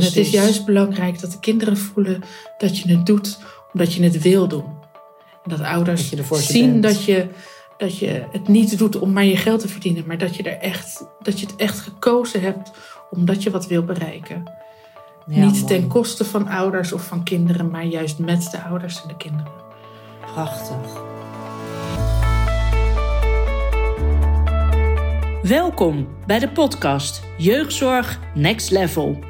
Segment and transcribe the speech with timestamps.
[0.00, 2.22] En het is juist belangrijk dat de kinderen voelen
[2.58, 3.38] dat je het doet
[3.72, 4.64] omdat je het wil doen.
[5.44, 6.82] En dat ouders Dat zien bent.
[6.82, 7.28] dat je,
[7.78, 10.58] dat je het niet doet om maar je geld te verdienen, maar dat je, er
[10.58, 12.70] echt, dat je het echt gekozen hebt
[13.10, 14.42] omdat je wat wil bereiken.
[15.26, 15.64] Ja, niet mooi.
[15.64, 19.52] ten koste van ouders of van kinderen, maar juist met de ouders en de kinderen.
[20.34, 21.08] Prachtig.
[25.42, 29.29] Welkom bij de podcast Jeugdzorg Next Level.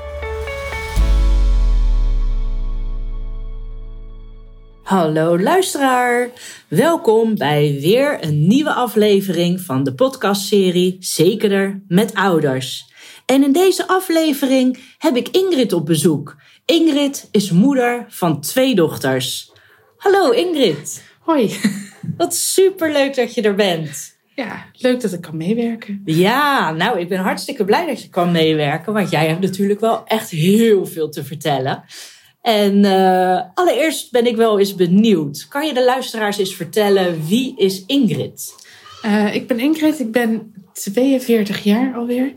[4.91, 6.29] Hallo luisteraar,
[6.67, 12.91] welkom bij weer een nieuwe aflevering van de podcastserie Zekerder met Ouders.
[13.25, 16.35] En in deze aflevering heb ik Ingrid op bezoek.
[16.65, 19.51] Ingrid is moeder van twee dochters.
[19.97, 21.59] Hallo Ingrid, Hoi.
[22.17, 24.17] wat superleuk dat je er bent.
[24.35, 26.01] Ja, leuk dat ik kan meewerken.
[26.05, 30.05] Ja, nou, ik ben hartstikke blij dat je kan meewerken, want jij hebt natuurlijk wel
[30.05, 31.83] echt heel veel te vertellen.
[32.41, 35.47] En eh, allereerst ben ik wel eens benieuwd.
[35.47, 38.55] Kan je de luisteraars eens vertellen wie is Ingrid?
[39.01, 42.35] Eh, ik ben Ingrid, ik ben 42 jaar alweer.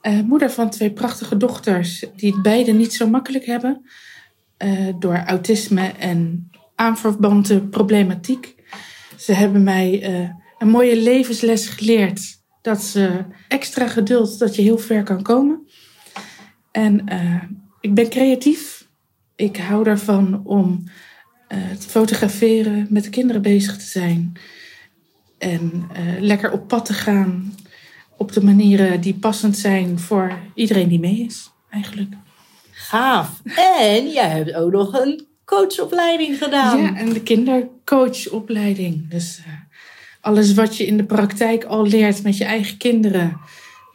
[0.00, 3.82] Eh, moeder van twee prachtige dochters die het beide niet zo makkelijk hebben.
[4.98, 8.54] door autisme en aanverwante problematiek.
[9.16, 10.04] Ze hebben mij
[10.58, 12.20] een mooie levensles geleerd.
[12.62, 15.66] Dat ze extra geduld, dat je heel ver kan komen.
[16.70, 17.04] En
[17.80, 18.77] ik ben creatief.
[19.38, 20.84] Ik hou ervan om
[21.48, 24.32] eh, te fotograferen, met de kinderen bezig te zijn.
[25.38, 27.54] En eh, lekker op pad te gaan
[28.16, 32.14] op de manieren die passend zijn voor iedereen die mee is, eigenlijk.
[32.70, 33.40] Gaaf.
[33.56, 36.82] En jij hebt ook nog een coachopleiding gedaan.
[36.82, 39.10] Ja, en de kindercoachopleiding.
[39.10, 39.52] Dus eh,
[40.20, 43.40] alles wat je in de praktijk al leert met je eigen kinderen,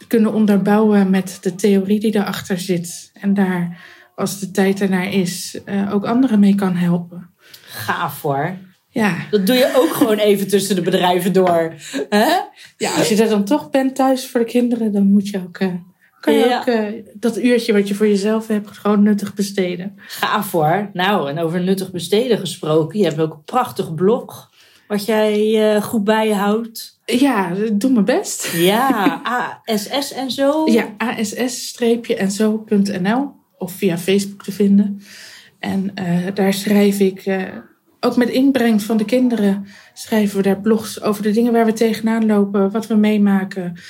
[0.06, 3.10] kunnen onderbouwen met de theorie die daarachter zit.
[3.20, 3.80] En daar,
[4.14, 7.30] als de tijd ernaar is, eh, ook anderen mee kan helpen.
[7.66, 8.56] Gaaf hoor.
[8.88, 9.16] Ja.
[9.30, 11.74] Dat doe je ook gewoon even tussen de bedrijven door.
[12.08, 12.26] Hè?
[12.76, 15.58] ja, als je er dan toch bent thuis voor de kinderen, dan moet je ook,
[15.58, 15.68] eh,
[16.20, 16.58] kan je Ja.
[16.58, 19.94] ook eh, dat uurtje wat je voor jezelf hebt gewoon nuttig besteden.
[19.96, 20.90] Gaaf hoor.
[20.92, 22.98] Nou, en over nuttig besteden gesproken.
[22.98, 24.52] Je hebt ook een prachtig blog.
[24.88, 27.00] Wat jij goed bijhoudt.
[27.04, 28.52] Ja, doe mijn best.
[28.52, 29.20] Ja,
[29.64, 30.70] ASS en zo.
[30.70, 35.00] Ja, ass-en zo.nl of via Facebook te vinden.
[35.58, 37.42] En eh, daar schrijf ik, eh,
[38.00, 41.72] ook met inbreng van de kinderen, schrijven we daar blogs over de dingen waar we
[41.72, 43.80] tegenaan lopen, wat we meemaken,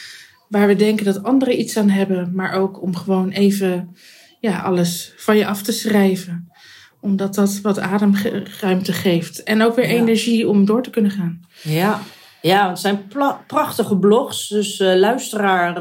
[0.48, 3.96] waar we denken dat anderen iets aan hebben, maar ook om gewoon even
[4.40, 6.52] ja, alles van je af te schrijven.
[7.00, 9.42] Omdat dat wat ademruimte geeft.
[9.42, 9.94] En ook weer Ja.
[9.96, 11.40] energie om door te kunnen gaan.
[11.62, 12.00] Ja,
[12.42, 13.02] ja het zijn
[13.46, 14.48] prachtige blogs.
[14.48, 15.80] Dus eh, luisteraar,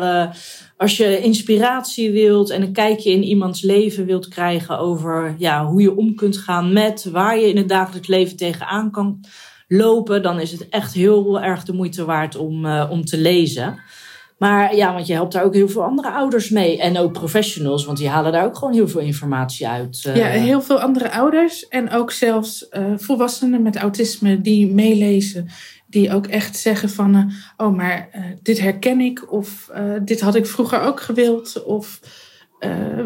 [0.84, 5.82] als je inspiratie wilt en een kijkje in iemands leven wilt krijgen over ja, hoe
[5.82, 9.20] je om kunt gaan met waar je in het dagelijks leven tegenaan kan
[9.68, 13.80] lopen, dan is het echt heel erg de moeite waard om, eh, om te lezen.
[14.38, 16.80] Maar ja, want je helpt daar ook heel veel andere ouders mee.
[16.82, 20.06] En ook professionals, want die halen daar ook gewoon heel veel informatie uit.
[20.06, 20.16] eh.
[20.16, 25.48] Ja, heel veel andere ouders en ook zelfs eh, volwassenen met autisme die meelezen.
[25.94, 27.26] Die ook echt zeggen van, eh,
[27.68, 31.64] oh maar eh, dit herken ik of eh, dit had ik vroeger ook gewild.
[31.64, 32.00] Of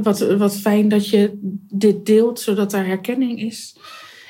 [0.01, 1.39] wat, wat fijn dat je
[1.69, 3.77] dit deelt zodat er herkenning is.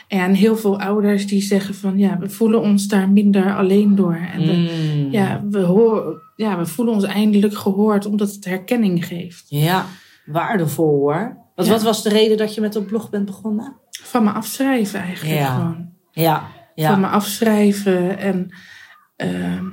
[0.08, 4.20] En heel veel ouders die zeggen van, ja we voelen ons daar minder alleen door.
[4.34, 5.12] En we, Mm.
[5.12, 9.46] ja, we horen, ja, we voelen ons eindelijk gehoord omdat het herkenning geeft.
[9.48, 9.86] Ja,
[10.26, 11.38] waardevol hoor.
[11.56, 11.72] Wat, Ja.
[11.72, 13.76] wat was de reden dat je met dat blog bent begonnen?
[13.90, 15.56] Van me afschrijven eigenlijk Ja.
[15.56, 15.90] gewoon.
[16.12, 16.48] Ja,
[16.82, 16.92] ja.
[16.92, 18.18] van me afschrijven.
[18.18, 18.50] En
[19.16, 19.66] ehm,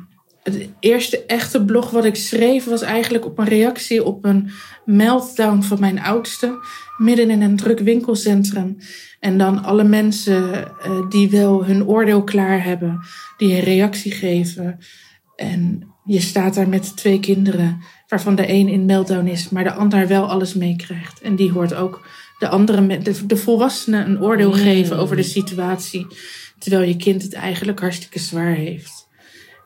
[0.42, 4.50] het eerste echte blog wat ik schreef was eigenlijk op een reactie op een
[4.84, 6.58] meltdown van mijn oudste.
[6.96, 8.76] Midden in een druk winkelcentrum.
[9.20, 13.00] En dan alle mensen eh, die wel hun oordeel klaar hebben,
[13.36, 14.78] die een reactie geven.
[15.36, 19.72] En je staat daar met twee kinderen, waarvan de een in meltdown is, maar de
[19.72, 21.20] ander wel alles meekrijgt.
[21.20, 22.06] En die hoort ook
[22.38, 24.56] de andere, de volwassenen een oordeel Mm.
[24.56, 26.06] geven over de situatie.
[26.58, 29.08] Terwijl je kind het eigenlijk hartstikke zwaar heeft.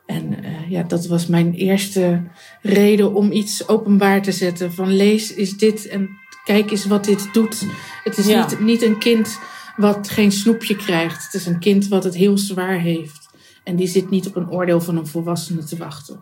[0.06, 2.22] En eh, ja, dat was mijn eerste
[2.62, 4.72] reden om iets openbaar te zetten.
[4.72, 6.08] Van lees is dit en
[6.44, 7.64] kijk eens wat dit doet.
[8.04, 8.46] Het is Ja.
[8.48, 9.38] niet, niet een kind
[9.76, 11.24] wat geen snoepje krijgt.
[11.24, 13.26] Het is een kind wat het heel zwaar heeft.
[13.64, 16.20] En die zit niet op een oordeel van een volwassene te wachten.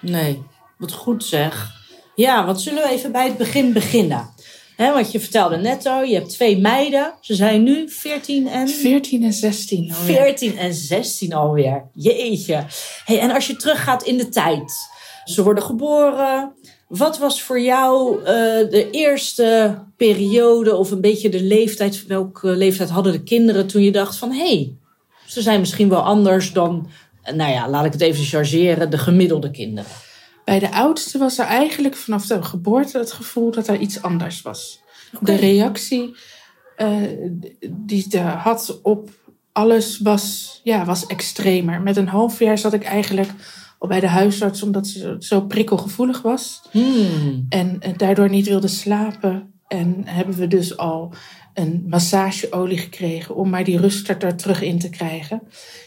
[0.00, 0.42] Nee,
[0.78, 1.70] wat goed zeg.
[2.14, 4.28] Ja, wat zullen we even bij het begin beginnen?
[4.76, 7.12] Hè, want je vertelde net al, je hebt twee meiden.
[7.20, 8.68] Ze zijn nu 14 en...
[8.68, 10.16] 14 en 16 alweer.
[10.16, 11.84] 14 en 16 alweer.
[11.92, 12.64] Jeetje.
[13.04, 14.72] Hey, en als je teruggaat in de tijd.
[15.24, 16.52] Ze worden geboren.
[16.88, 18.24] Wat was voor jou eh,
[18.70, 22.06] de eerste periode of een beetje de leeftijd?
[22.06, 24.32] Welke leeftijd hadden de kinderen toen je dacht van...
[24.32, 24.74] hé, hey,
[25.26, 26.88] ze zijn misschien wel anders dan...
[27.34, 28.90] Nou ja, laat ik het even chargeren.
[28.90, 29.90] De gemiddelde kinderen.
[30.46, 34.42] Bij de oudste was er eigenlijk vanaf de geboorte het gevoel dat er iets anders
[34.42, 34.80] was.
[35.20, 36.16] De reactie
[36.76, 37.02] eh,
[37.70, 39.10] die ze had op
[39.52, 41.82] alles was, ja, was extremer.
[41.82, 43.30] Met een half jaar zat ik eigenlijk
[43.78, 46.62] al bij de huisarts omdat ze zo prikkelgevoelig was.
[46.70, 47.46] Hmm.
[47.48, 49.52] En eh, daardoor niet wilde slapen.
[49.68, 51.14] En hebben we dus al
[51.54, 55.42] een massageolie gekregen om maar die rust er terug in te krijgen.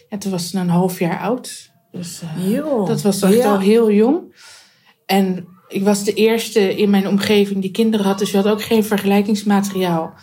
[0.10, 1.69] Ja, toen was ze een half jaar oud.
[1.92, 3.52] Dus eh, dat was echt ja.
[3.52, 4.36] al heel jong.
[5.06, 8.64] En ik was de eerste in mijn omgeving die kinderen had, dus je had ook
[8.64, 10.14] geen vergelijkingsmateriaal.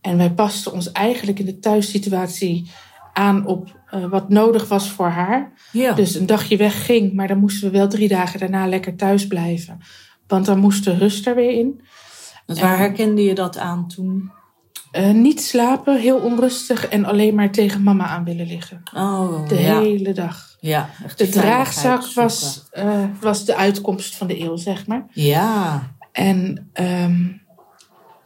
[0.00, 2.70] En wij pasten ons eigenlijk in de thuissituatie
[3.12, 5.52] aan op eh, wat nodig was voor haar.
[5.72, 5.92] Ja.
[5.92, 9.78] Dus een dagje wegging, maar dan moesten we wel drie dagen daarna lekker thuis blijven.
[10.26, 11.80] Want dan moest de rust er weer in.
[12.46, 14.30] Waar herkende je dat aan toen?
[14.90, 18.82] Eh, niet slapen, heel onrustig en alleen maar tegen mama aan willen liggen.
[18.94, 19.80] Oh, De ja.
[19.80, 20.56] hele dag.
[20.60, 25.06] ja echt De draagzak was, eh, was de uitkomst van de eeuw, zeg maar.
[25.10, 25.82] Ja.
[26.12, 27.26] En ehm,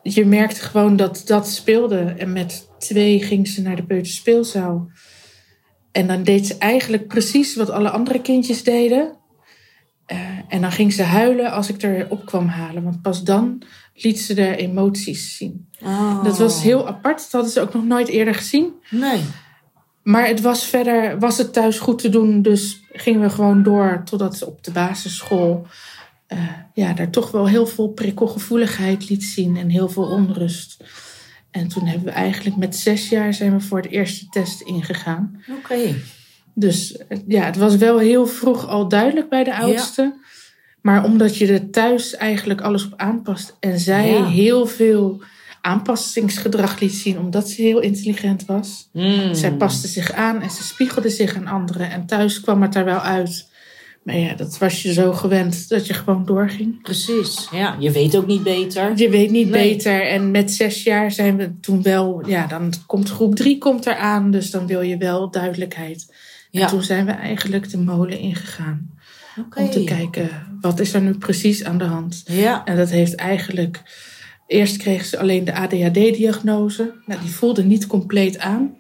[0.03, 1.99] je merkte gewoon dat dat speelde.
[1.99, 4.91] En met twee ging ze naar de peuterspeelzaal.
[5.93, 9.17] En dan deed ze eigenlijk precies wat alle andere kindjes deden.
[10.07, 10.19] Eh,
[10.49, 12.83] en dan ging ze huilen als ik er op kwam halen.
[12.83, 13.63] Want pas dan
[13.95, 15.69] liet ze de emoties zien.
[15.83, 16.25] Oh.
[16.25, 17.19] Dat was heel apart.
[17.19, 18.73] Dat hadden ze ook nog nooit eerder gezien.
[18.91, 19.21] Nee.
[20.03, 22.43] Maar het was verder, was het thuis goed te doen.
[22.43, 25.67] Dus gingen we gewoon door totdat ze op de basisschool
[26.33, 26.39] eh,
[26.75, 30.85] ja, daar toch wel heel veel prikkelgevoeligheid liet zien en heel veel onrust.
[31.51, 35.43] En toen hebben we eigenlijk met zes jaar zijn we voor de eerste test ingegaan.
[35.59, 35.95] Oké.
[36.55, 40.15] Dus eh, ja, het was wel heel vroeg al duidelijk bij de oudste.
[40.83, 44.27] Maar omdat je er thuis eigenlijk alles op aanpast en zij Ja.
[44.27, 45.23] heel veel
[45.61, 48.89] aanpassingsgedrag liet zien, omdat ze heel intelligent was.
[48.93, 49.35] Hmm.
[49.35, 51.91] Zij paste zich aan en ze spiegelde zich aan anderen.
[51.91, 53.51] En thuis kwam het er wel uit.
[54.03, 56.83] Maar ja, dat was je zo gewend dat je gewoon doorging.
[56.83, 57.49] Precies.
[57.53, 58.93] Ja, je weet ook niet beter.
[58.97, 59.71] Je weet niet Nee.
[59.75, 60.07] beter.
[60.07, 62.23] En met zes jaar zijn we toen wel...
[62.27, 64.31] Ja, dan komt groep drie komt eraan.
[64.31, 66.15] Dus dan wil je wel duidelijkheid.
[66.51, 66.61] Ja.
[66.63, 68.91] En toen zijn we eigenlijk de molen ingegaan.
[69.55, 70.31] Om te kijken,
[70.61, 72.23] wat is er nu precies aan de hand?
[72.27, 72.65] Ja.
[72.65, 73.83] En dat heeft eigenlijk...
[74.47, 76.93] Eerst kreeg ze alleen de ADHD-diagnose.
[77.07, 78.77] Nou, die voelde niet compleet aan.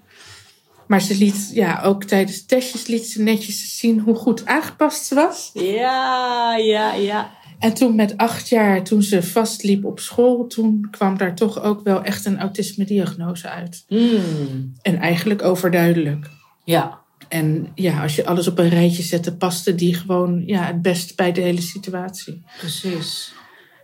[0.87, 5.15] Maar ze liet, ja, ook tijdens testjes liet ze netjes zien hoe goed aangepast ze
[5.15, 5.51] was.
[5.55, 7.31] Ja, ja, ja.
[7.59, 11.85] En toen met acht jaar, toen ze vastliep op school, toen kwam daar toch ook
[11.85, 13.85] wel echt een autisme-diagnose uit.
[13.89, 14.73] Hmm.
[14.83, 16.31] En eigenlijk overduidelijk.
[16.65, 17.02] Ja.
[17.33, 21.17] En ja, als je alles op een rijtje zette, paste die gewoon ja, het best
[21.17, 22.43] bij de hele situatie.
[22.59, 23.33] Precies.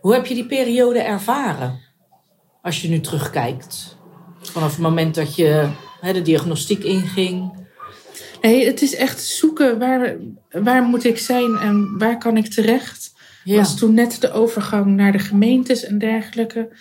[0.01, 1.79] Hoe heb je die periode ervaren?
[2.61, 3.97] Als je nu terugkijkt.
[4.41, 5.69] Vanaf het moment dat je
[6.01, 7.67] hè, de diagnostiek inging.
[8.41, 10.15] Nee, het is echt zoeken waar,
[10.49, 13.13] waar moet ik zijn en waar kan ik terecht.
[13.43, 13.55] Ja.
[13.55, 16.75] was toen net de overgang naar de gemeentes en dergelijke.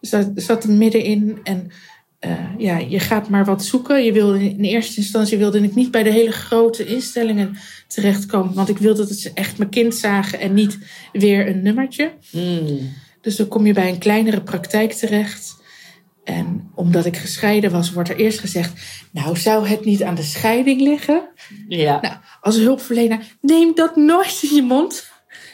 [0.00, 1.40] Zat, zat er middenin.
[1.42, 1.70] En
[2.22, 4.04] eh, ja, je gaat maar wat zoeken.
[4.04, 8.54] Je wilde in eerste instantie wilde ik niet bij de hele grote instellingen terechtkomen.
[8.54, 10.78] Want ik wilde dat ze echt mijn kind zagen en niet
[11.12, 12.12] weer een nummertje.
[12.30, 12.92] Hmm.
[13.20, 15.60] Dus dan kom je bij een kleinere praktijk terecht.
[16.24, 18.72] En omdat ik gescheiden was, wordt er eerst gezegd:
[19.12, 21.28] Nou, zou het niet aan de scheiding liggen?
[21.68, 21.98] Ja.
[22.00, 25.10] Nou, als hulpverlener, neem dat nooit in je mond.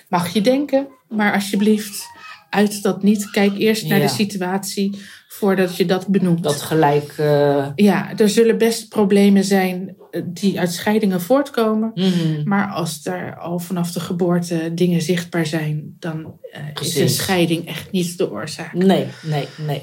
[0.08, 2.06] Mag je denken, maar alsjeblieft,
[2.50, 3.30] uit dat niet.
[3.30, 4.06] Kijk eerst naar Ja.
[4.06, 6.42] de situatie voordat je dat benoemt.
[6.42, 7.14] Dat gelijk.
[7.16, 11.90] eh, Ja, er zullen best problemen zijn eh, die uit scheidingen voortkomen.
[11.94, 12.40] hmm.
[12.44, 17.66] Maar als er al vanaf de geboorte dingen zichtbaar zijn, dan eh, is een scheiding
[17.66, 18.72] echt niet de oorzaak.
[18.72, 19.82] Nee, nee, nee.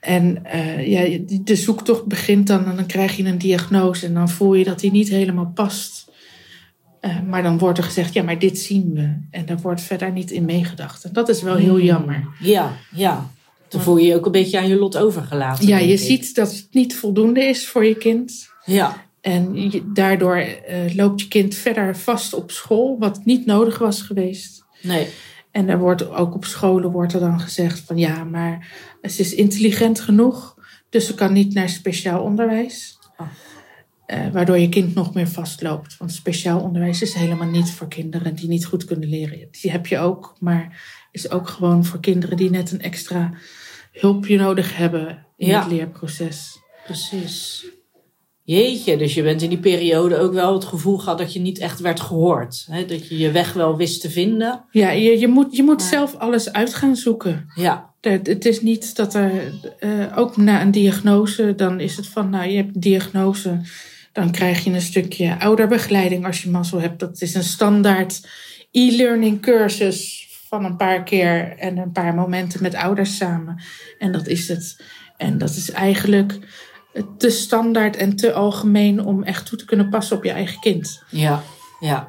[0.00, 0.42] En
[0.84, 4.64] ja, de zoektocht begint dan en dan krijg je een diagnose en dan voel je
[4.64, 5.97] dat die niet helemaal past.
[7.00, 9.18] Eh, maar dan wordt er gezegd, ja, maar dit zien we.
[9.30, 11.04] En daar wordt verder niet in meegedacht.
[11.04, 11.84] En dat is wel heel Hmm.
[11.84, 12.28] jammer.
[12.40, 13.30] Ja, ja.
[13.68, 15.66] Dan voel je je ook een beetje aan je lot overgelaten.
[15.66, 15.98] Ja, je ik.
[15.98, 18.48] ziet dat het niet voldoende is voor je kind.
[18.64, 23.78] Ja, En je- daardoor eh, loopt je kind verder vast op school, wat niet nodig
[23.78, 24.64] was geweest.
[24.82, 25.06] nee.
[25.50, 28.66] En er wordt ook op scholen wordt er dan gezegd van ja, maar
[29.02, 30.56] ze is intelligent genoeg.
[30.90, 32.98] Dus ze kan niet naar speciaal onderwijs.
[33.16, 33.26] Oh.
[34.08, 35.96] Eh, waardoor je kind nog meer vastloopt.
[35.96, 39.48] Want speciaal onderwijs is helemaal niet voor kinderen die niet goed kunnen leren.
[39.60, 43.32] Die heb je ook, maar is ook gewoon voor kinderen die net een extra
[43.92, 45.62] hulpje nodig hebben in Ja.
[45.62, 46.58] het leerproces.
[46.84, 47.66] Precies.
[48.42, 51.58] Jeetje, dus je bent in die periode ook wel het gevoel gehad dat je niet
[51.58, 52.66] echt werd gehoord.
[52.70, 52.84] Hè?
[52.84, 54.64] Dat je je weg wel wist te vinden.
[54.70, 57.52] Ja, je, je moet, je moet Maar- zelf alles uit gaan zoeken.
[57.54, 59.30] Ja, Het, het is niet dat er,
[59.78, 63.60] eh, ook na een diagnose, dan is het van, nou je hebt een diagnose,
[64.12, 67.00] dan krijg je een stukje ouderbegeleiding als je mazzel hebt.
[67.00, 68.28] Dat is een standaard
[68.70, 73.62] e-learning cursus van een paar keer en een paar momenten met ouders samen.
[73.98, 74.82] En dat is het.
[75.16, 76.38] En dat is eigenlijk
[77.18, 81.02] te standaard en te algemeen om echt toe te kunnen passen op je eigen kind.
[81.10, 81.42] ja,
[81.80, 82.08] ja.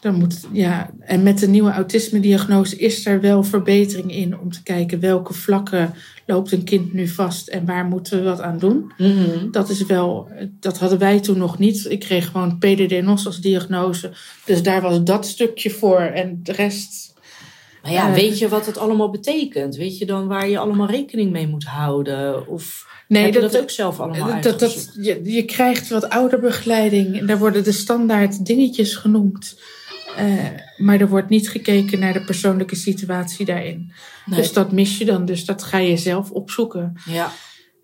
[0.00, 4.62] Dan moet, ja, en met de nieuwe autisme-diagnose is er wel verbetering in om te
[4.62, 5.94] kijken welke vlakken
[6.26, 8.92] loopt een kind nu vast en waar moeten we wat aan doen.
[8.98, 9.50] Mhm.
[9.50, 10.28] Dat is wel,
[10.60, 11.86] dat hadden wij toen nog niet.
[11.90, 14.12] Ik kreeg gewoon PDD-NOS als diagnose.
[14.44, 17.14] Dus daar was dat stukje voor en de rest.
[17.82, 18.14] Maar ja, Eh.
[18.14, 19.76] weet je wat het allemaal betekent?
[19.76, 22.48] Weet je dan waar je allemaal rekening mee moet houden?
[22.48, 26.08] Of Nee, heb je dat, dat, ook zelf allemaal dat, dat, je, je krijgt wat
[26.08, 27.18] ouderbegeleiding.
[27.18, 29.58] En daar worden de standaard dingetjes genoemd.
[30.16, 30.44] Eh,
[30.76, 33.92] maar er wordt niet gekeken naar de persoonlijke situatie daarin.
[34.26, 34.38] Nee.
[34.40, 35.24] Dus dat mis je dan.
[35.24, 36.92] Dus dat ga je zelf opzoeken.
[37.04, 37.30] Ja,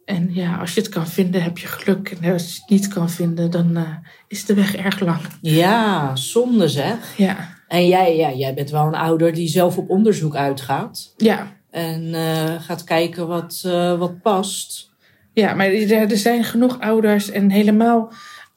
[0.05, 2.17] En ja, als je het kan vinden, heb je geluk.
[2.21, 3.89] En als je het niet kan vinden, dan eh,
[4.29, 5.21] is de weg erg lang.
[5.41, 7.17] ja, zonde zeg.
[7.17, 11.15] Ja, En jij, ja, jij bent wel een ouder die zelf op onderzoek uitgaat.
[11.17, 11.61] ja.
[11.71, 13.61] En eh, gaat kijken wat,
[13.99, 14.91] wat past.
[15.33, 17.31] ja maar er zijn genoeg ouders.
[17.31, 18.12] En helemaal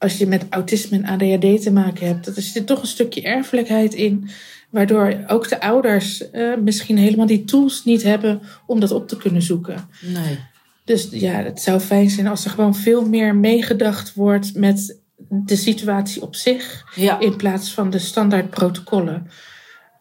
[0.06, 3.22] als je met autisme en ADHD te maken hebt, dat er zit toch een stukje
[3.22, 4.28] erfelijkheid in.
[4.70, 9.16] Waardoor ook de ouders eh, misschien helemaal die tools niet hebben om dat op te
[9.16, 9.88] kunnen zoeken.
[10.00, 10.38] Nee.
[10.84, 14.98] Dus ja, het zou fijn zijn als er gewoon veel meer meegedacht wordt met
[15.28, 16.84] de situatie op zich.
[16.94, 19.30] Ja, In plaats van de standaard protocollen.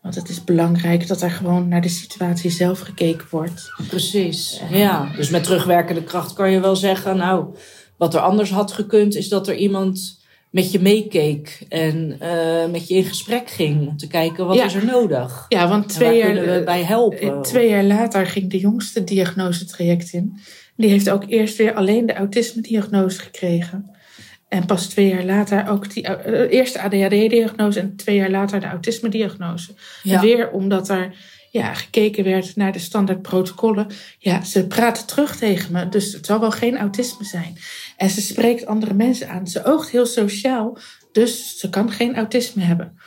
[0.01, 3.73] Want het is belangrijk dat er gewoon naar de situatie zelf gekeken wordt.
[3.87, 4.61] precies.
[4.69, 7.55] Ja, dus met terugwerkende kracht kan je wel zeggen, nou,
[7.97, 12.87] wat er anders had gekund, is dat er iemand met je meekeek en eh, met
[12.87, 14.65] je in gesprek ging om te kijken wat Ja.
[14.65, 15.45] is er nodig.
[15.49, 17.19] Ja, want twee jaar, kunnen we bij helpen?
[17.33, 20.39] eh, twee jaar later ging de jongste diagnosetraject in.
[20.77, 23.89] Die heeft ook eerst weer alleen de autisme-diagnose gekregen.
[24.47, 28.65] En pas twee jaar later ook die eh, eerste ADHD-diagnose en twee jaar later de
[28.67, 29.71] autisme-diagnose.
[30.03, 30.21] Ja.
[30.21, 31.15] Weer omdat er
[31.51, 33.87] ja, gekeken werd naar de standaard protocollen.
[34.19, 37.57] Ja, ze praten terug tegen me, dus het zal wel geen autisme zijn.
[37.97, 39.47] En ze spreekt andere mensen aan.
[39.47, 40.77] Ze oogt heel sociaal,
[41.11, 42.97] dus ze kan geen autisme hebben.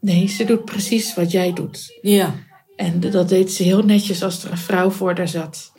[0.00, 1.98] Nee, ze doet precies wat jij doet.
[2.02, 2.34] Ja,
[2.76, 5.72] En dat deed ze heel netjes als er een vrouw voor haar zat.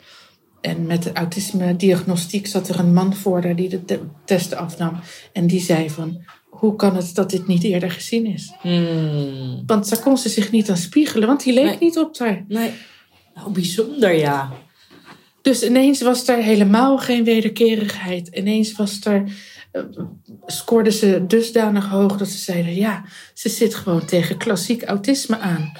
[0.60, 5.00] En met de autisme-diagnostiek zat er een man voor haar die de te- testen afnam.
[5.32, 8.52] En die zei van, hoe kan het dat dit niet eerder gezien is?
[8.60, 9.62] Hmm.
[9.66, 11.76] Want daar kon ze zich niet aan spiegelen, want die leek Nee.
[11.80, 12.44] niet op haar.
[12.48, 12.70] Nee.
[13.34, 14.52] Nou, bijzonder, ja.
[15.50, 18.28] Dus ineens was er helemaal geen wederkerigheid.
[18.28, 19.24] Ineens was er,
[19.72, 19.82] eh,
[20.46, 23.04] scoorde ze dusdanig hoog dat ze zeiden: ja,
[23.34, 25.72] ze zit gewoon tegen klassiek autisme aan.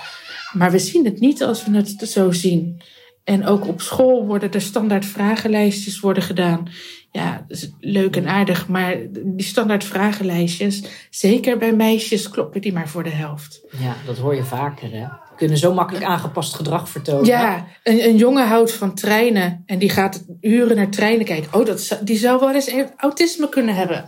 [0.52, 2.82] Maar we zien het niet als we het zo zien.
[3.24, 6.68] En ook op school worden er standaard vragenlijstjes worden gedaan.
[7.10, 7.46] Ja,
[7.80, 13.10] leuk en aardig, maar die standaard vragenlijstjes, zeker bij meisjes, kloppen die maar voor de
[13.10, 13.60] helft.
[13.78, 15.06] Ja, dat hoor je vaker, hè.
[15.40, 17.24] Kunnen zo makkelijk aangepast gedrag vertonen.
[17.24, 21.60] Ja, een, een jongen houdt van treinen en die gaat uren naar treinen kijken.
[21.60, 24.04] Oh, dat, die zou wel eens autisme kunnen hebben.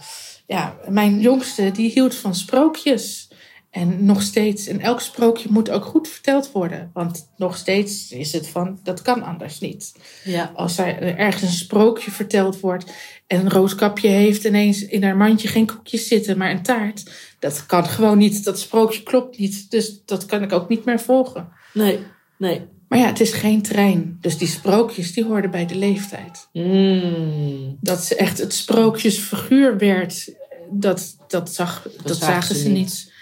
[0.46, 3.30] Ja, mijn jongste die hield van sprookjes.
[3.70, 6.90] En nog steeds, en elk sprookje moet ook goed verteld worden.
[6.92, 9.94] Want nog steeds is het van, dat kan anders niet.
[10.24, 10.52] Ja.
[10.54, 12.92] Als er ergens een sprookje verteld wordt
[13.26, 17.10] en een roodkapje heeft ineens in haar mandje geen koekjes zitten, maar een taart.
[17.42, 19.70] Dat kan gewoon niet, dat sprookje klopt niet.
[19.70, 21.48] Dus dat kan ik ook niet meer volgen.
[21.72, 21.98] Nee,
[22.38, 22.68] nee.
[22.88, 24.16] Maar ja, het is geen trein.
[24.20, 26.48] Dus die sprookjes, die hoorden bij de leeftijd.
[26.52, 27.76] Mm.
[27.80, 30.34] Dat ze echt het sprookjesfiguur werd,
[30.70, 33.12] dat, dat, zag, dat, zagen ze niet.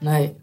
[0.00, 0.34] Nee.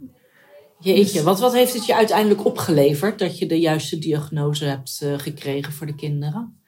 [0.79, 5.13] Jeetje, wat, wat heeft het je uiteindelijk opgeleverd dat je de juiste diagnose hebt eh,
[5.17, 6.59] gekregen voor de kinderen?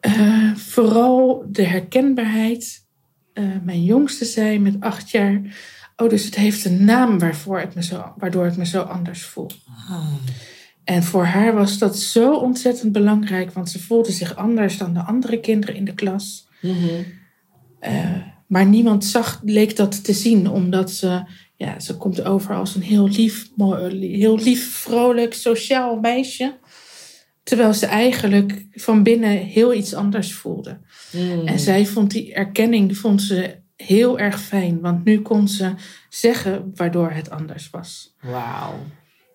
[0.00, 2.83] Eh, vooral de herkenbaarheid.
[3.34, 5.40] Eh, mijn jongste zei met acht jaar...
[5.96, 9.24] Oh, dus het heeft een naam waarvoor ik me zo, waardoor ik me zo anders
[9.24, 9.50] voel.
[10.84, 13.52] En voor haar was dat zo ontzettend belangrijk...
[13.52, 16.48] want ze voelde zich anders dan de andere kinderen in de klas.
[16.60, 17.02] Mhm.
[17.80, 21.22] Eh, maar niemand zag, leek dat te zien, omdat ze,
[21.56, 26.58] ja, ze komt over als een heel lief, mooi, heel lief, vrolijk, sociaal meisje.
[27.44, 30.78] Terwijl ze eigenlijk van binnen heel iets anders voelde.
[31.12, 31.46] Mm.
[31.46, 34.80] En zij vond die erkenning vond ze heel erg fijn.
[34.80, 35.74] Want nu kon ze
[36.08, 38.14] zeggen waardoor het anders was.
[38.20, 38.74] Wauw.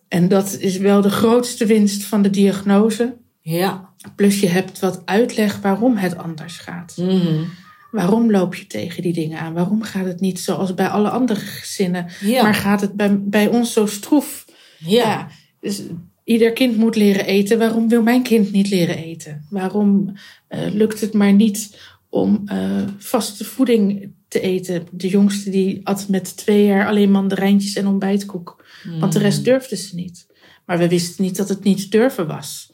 [0.07, 3.17] En dat is wel de grootste winst van de diagnose.
[3.41, 3.93] Ja.
[4.15, 6.97] Plus je hebt wat uitleg waarom het anders gaat.
[6.97, 7.43] Mhm.
[7.91, 9.53] Waarom loop je tegen die dingen aan?
[9.53, 12.07] Waarom gaat het niet zoals bij alle andere gezinnen?
[12.19, 12.43] Ja.
[12.43, 14.45] Maar gaat het bij, bij ons zo stroef?
[14.77, 15.27] ja.
[15.59, 15.81] Dus
[16.29, 17.57] ieder kind moet leren eten.
[17.57, 19.45] Waarom wil mijn kind niet leren eten?
[19.49, 20.13] Waarom
[20.47, 24.87] eh, lukt het maar niet om eh, vaste voeding te eten?
[24.91, 28.65] De jongste die at met twee jaar alleen mandarijntjes en ontbijtkoek.
[28.99, 30.27] Want de rest durfde ze niet.
[30.65, 32.71] Maar we wisten niet dat het niet durven was.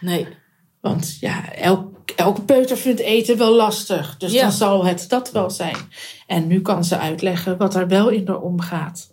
[0.00, 0.26] Nee.
[0.80, 4.16] Want ja, elk, elke peuter vindt eten wel lastig.
[4.16, 4.42] Dus Ja.
[4.42, 5.76] dan zal het dat wel zijn.
[6.26, 9.10] En nu kan ze uitleggen wat er wel in haar omgaat.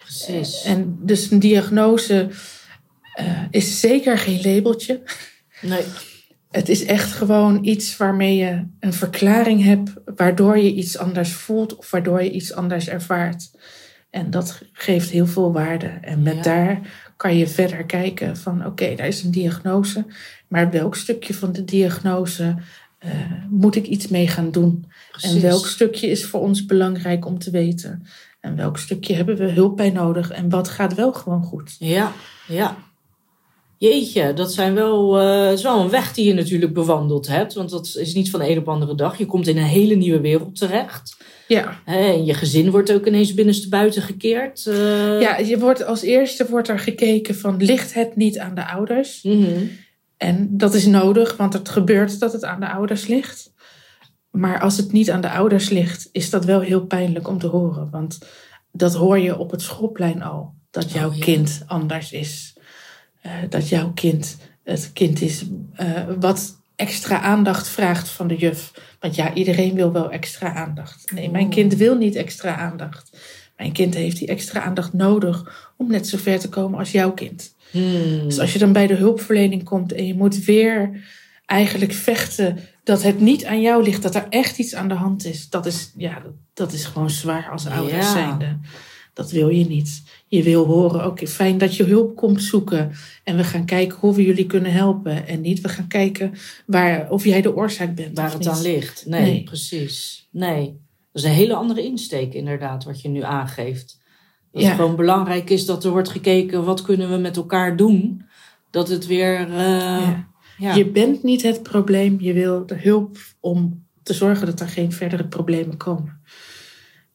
[0.00, 0.62] Precies.
[0.62, 2.28] En dus een diagnose
[3.18, 5.02] eh, is zeker geen labeltje.
[5.60, 5.82] nee.
[6.50, 11.76] Het is echt gewoon iets waarmee je een verklaring hebt, waardoor je iets anders voelt
[11.76, 13.50] of waardoor je iets anders ervaart.
[14.10, 15.86] En dat geeft heel veel waarde.
[15.86, 16.42] En met Ja.
[16.42, 16.80] daar
[17.16, 20.06] kan je verder kijken van oké, daar is een diagnose,
[20.48, 22.56] maar welk stukje van de diagnose
[22.98, 23.10] eh,
[23.50, 24.86] moet ik iets mee gaan doen?
[25.10, 25.34] Precies.
[25.34, 28.06] En welk stukje is voor ons belangrijk om te weten?
[28.40, 30.30] En welk stukje hebben we hulp bij nodig?
[30.30, 31.76] En wat gaat wel gewoon goed?
[31.78, 32.12] Ja,
[32.46, 32.76] ja.
[33.78, 37.54] Jeetje, dat zijn wel, eh, is wel een weg die je natuurlijk bewandeld hebt.
[37.54, 39.18] Want dat is niet van de een op de andere dag.
[39.18, 41.16] Je komt in een hele nieuwe wereld terecht.
[41.48, 44.66] Ja, en je gezin wordt ook ineens binnenstebuiten gekeerd.
[44.66, 45.20] eh.
[45.20, 49.22] ja je wordt als eerste wordt er gekeken van ligt het niet aan de ouders?
[49.22, 49.64] Mhm.
[50.16, 53.52] En dat is nodig, want het gebeurt dat het aan de ouders ligt.
[54.30, 57.46] Maar als het niet aan de ouders ligt, is dat wel heel pijnlijk om te
[57.46, 57.88] horen.
[57.90, 58.18] Want
[58.72, 60.54] dat hoor je op het schoolplein al.
[60.70, 61.24] Dat jouw Oh, ja.
[61.24, 62.56] kind anders is.
[63.20, 64.36] Eh, dat jouw kind
[64.68, 65.44] het kind is
[65.74, 68.72] eh, wat extra aandacht vraagt van de juf.
[69.00, 71.12] Want ja, iedereen wil wel extra aandacht.
[71.12, 73.18] Nee, mijn kind wil niet extra aandacht.
[73.56, 77.12] Mijn kind heeft die extra aandacht nodig om net zo ver te komen als jouw
[77.12, 77.54] kind.
[77.70, 78.22] Hmm.
[78.24, 80.90] Dus als je dan bij de hulpverlening komt en je moet weer
[81.46, 85.24] eigenlijk vechten dat het niet aan jou ligt, dat er echt iets aan de hand
[85.24, 88.12] is, dat is, ja, dat, dat is gewoon zwaar als ouders Ja.
[88.12, 88.58] zijnde.
[89.18, 90.02] Dat wil je niet.
[90.26, 92.90] Je wil horen, oké, fijn dat je hulp komt zoeken.
[93.24, 95.26] En we gaan kijken hoe we jullie kunnen helpen.
[95.26, 96.32] En niet, we gaan kijken
[96.66, 98.16] waar, of jij de oorzaak bent.
[98.16, 98.48] Waar het niet.
[98.48, 99.04] aan ligt.
[99.06, 99.42] Nee, Nee.
[99.42, 100.28] precies.
[100.30, 100.64] Nee.
[101.12, 104.00] Dat is een hele andere insteek inderdaad, wat je nu aangeeft.
[104.52, 104.68] Dat Ja.
[104.68, 108.22] het gewoon belangrijk is dat er wordt gekeken, wat kunnen we met elkaar doen?
[108.70, 109.40] Dat het weer...
[109.40, 110.28] eh, Ja.
[110.58, 110.74] ja.
[110.74, 112.16] Je bent niet het probleem.
[112.20, 116.20] Je wil de hulp om te zorgen dat er geen verdere problemen komen.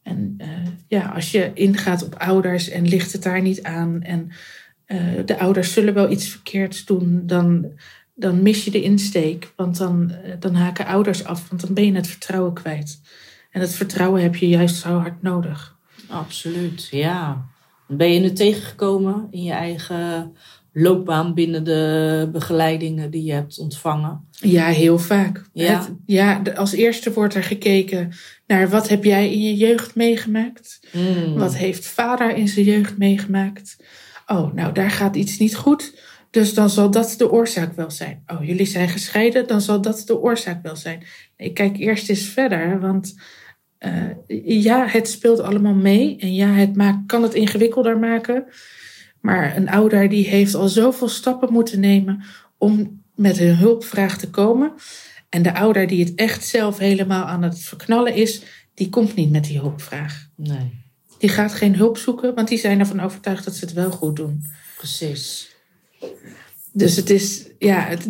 [0.03, 0.47] En eh,
[0.87, 4.31] ja, als je ingaat op ouders en ligt het daar niet aan en
[4.85, 7.71] eh, de ouders zullen wel iets verkeerds doen, dan,
[8.15, 9.53] dan mis je de insteek.
[9.55, 13.01] Want dan, eh, dan haken ouders af, want dan ben je het vertrouwen kwijt.
[13.51, 15.77] En het vertrouwen heb je juist zo hard nodig.
[16.07, 17.45] Absoluut, ja.
[17.87, 20.35] Ben je het tegengekomen in je eigen
[20.73, 24.27] loopbaan binnen de begeleidingen die je hebt ontvangen?
[24.31, 25.43] Ja, heel vaak.
[25.53, 25.79] Ja.
[25.79, 28.11] Het- ja, als eerste wordt er gekeken
[28.47, 30.79] naar wat heb jij in je jeugd meegemaakt?
[30.91, 31.33] Mm.
[31.37, 33.77] Wat heeft vader in zijn jeugd meegemaakt?
[34.27, 36.01] Oh, nou, daar gaat iets niet goed.
[36.29, 38.23] Dus dan zal dat de oorzaak wel zijn.
[38.27, 41.03] Oh, jullie zijn gescheiden, dan zal dat de oorzaak wel zijn.
[41.37, 43.15] Ik kijk eerst eens verder, want
[43.77, 44.01] eh,
[44.63, 46.17] ja, het speelt allemaal mee.
[46.19, 48.45] En ja, het maakt, kan het ingewikkelder maken.
[49.23, 52.23] Maar een ouder die heeft al zoveel stappen moeten nemen
[52.57, 54.73] om met hun hulpvraag te komen.
[55.29, 58.41] En de ouder die het echt zelf helemaal aan het verknallen is,
[58.73, 60.27] die komt niet met die hulpvraag.
[60.35, 60.81] Nee,
[61.17, 64.15] Die gaat geen hulp zoeken, want die zijn ervan overtuigd dat ze het wel goed
[64.15, 64.45] doen.
[64.77, 65.55] precies.
[66.71, 68.09] Dus het is, ja, het,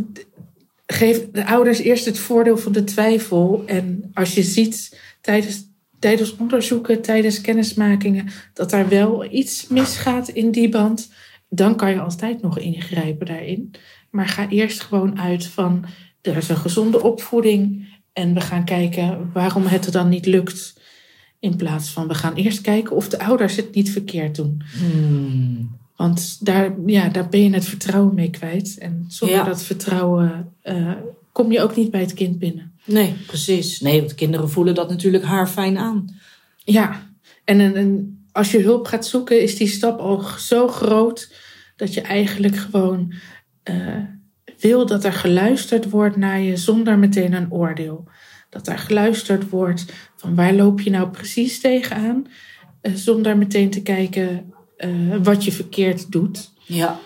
[0.85, 3.63] geef de ouders eerst het voordeel van de twijfel.
[3.65, 5.67] En als je ziet tijdens,
[6.03, 11.11] tijdens onderzoeken, tijdens kennismakingen, dat er wel iets misgaat in die band,
[11.49, 13.71] dan kan je altijd nog ingrijpen daarin.
[14.09, 15.85] Maar ga eerst gewoon uit van,
[16.21, 20.79] er is een gezonde opvoeding en we gaan kijken waarom het er dan niet lukt.
[21.39, 24.61] In plaats van, we gaan eerst kijken of de ouders het niet verkeerd doen.
[24.79, 25.77] Hmm.
[25.95, 28.77] Want daar, ja, daar ben je het vertrouwen mee kwijt.
[28.77, 29.43] En zonder Ja.
[29.43, 30.91] dat vertrouwen eh,
[31.31, 32.72] kom je ook niet bij het kind binnen.
[32.85, 33.79] Nee, precies.
[33.79, 36.19] Nee, want kinderen voelen dat natuurlijk haar fijn aan.
[36.57, 37.09] Ja,
[37.43, 41.35] en als je hulp gaat zoeken, is die stap al zo groot
[41.75, 43.13] dat je eigenlijk gewoon
[43.63, 44.03] eh,
[44.59, 48.07] wil dat er geluisterd wordt naar je zonder meteen een oordeel.
[48.49, 52.27] Dat er geluisterd wordt van waar loop je nou precies tegenaan,
[52.81, 54.89] eh, zonder meteen te kijken eh,
[55.23, 56.51] wat je verkeerd doet.
[56.65, 56.99] Ja,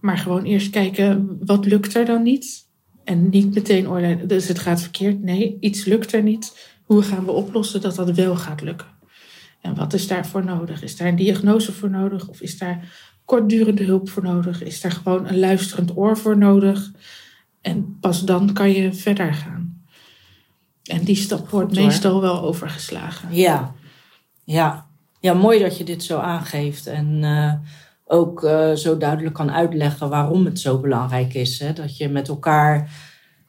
[0.00, 2.63] Maar gewoon eerst kijken, wat lukt er dan niet?
[3.04, 5.22] En niet meteen oordelen, dus het gaat verkeerd.
[5.22, 6.72] Nee, iets lukt er niet.
[6.84, 8.86] Hoe gaan we oplossen dat dat wel gaat lukken?
[9.60, 10.82] En wat is daarvoor nodig?
[10.82, 12.28] Is daar een diagnose voor nodig?
[12.28, 12.88] Of is daar
[13.24, 14.62] kortdurende hulp voor nodig?
[14.62, 16.90] Is daar gewoon een luisterend oor voor nodig?
[17.60, 19.84] En pas dan kan je verder gaan.
[20.84, 23.34] En die stap wordt Goed, meestal wel overgeslagen.
[23.34, 23.74] Ja,
[24.44, 24.86] ja.
[25.20, 26.86] Ja, mooi dat je dit zo aangeeft.
[26.86, 27.52] En eh,
[28.14, 31.58] ook eh, zo duidelijk kan uitleggen waarom het zo belangrijk is.
[31.58, 31.72] Hè?
[31.72, 32.90] Dat je met elkaar,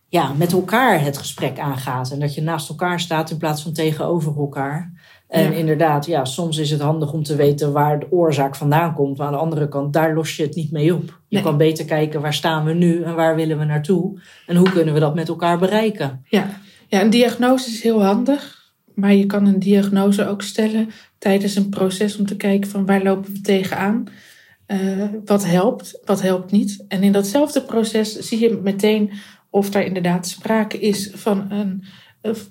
[0.10, 2.12] ja, met elkaar het gesprek aangaat.
[2.12, 4.92] En dat je naast elkaar staat in plaats van tegenover elkaar.
[5.28, 5.58] En Ja.
[5.58, 9.18] inderdaad, ja, soms is het handig om te weten waar de oorzaak vandaan komt.
[9.18, 11.04] Maar aan de andere kant, daar los je het niet mee op.
[11.28, 11.44] Je Nee.
[11.44, 14.20] kan beter kijken waar staan we nu en waar willen we naartoe.
[14.48, 16.26] En hoe kunnen we dat met elkaar bereiken.
[16.30, 16.50] Ja.
[16.88, 18.64] ja, een diagnose is heel handig.
[18.96, 23.04] Maar je kan een diagnose ook stellen tijdens een proces om te kijken van waar
[23.04, 24.04] lopen we tegenaan.
[24.66, 26.86] Eh, wat helpt, wat helpt niet.
[26.88, 29.12] En in datzelfde proces zie je meteen
[29.50, 31.84] of daar inderdaad sprake is van een,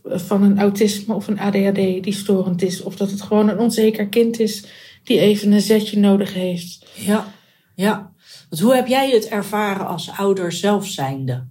[0.03, 2.83] van een autisme of een ADHD die storend is.
[2.83, 4.64] Of dat het gewoon een onzeker kind is
[5.05, 6.87] die even een zetje nodig heeft.
[6.94, 7.33] Ja,
[7.74, 8.12] ja.
[8.48, 11.46] Want hoe heb jij het ervaren als ouder zelf zijnde?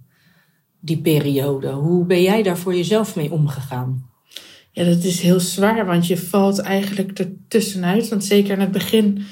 [0.80, 1.70] Die periode.
[1.70, 4.10] Hoe ben jij daar voor jezelf mee omgegaan?
[4.70, 8.08] Ja, dat is heel zwaar, want je valt eigenlijk er tussenuit.
[8.08, 9.24] Want zeker in het begin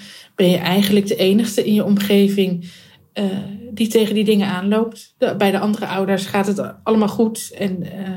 [0.42, 2.70] ben je eigenlijk de enigste in je omgeving
[3.12, 3.24] eh,
[3.70, 5.14] die tegen die dingen aanloopt.
[5.18, 7.50] De- bij de andere ouders gaat het allemaal goed.
[7.58, 8.16] En eh,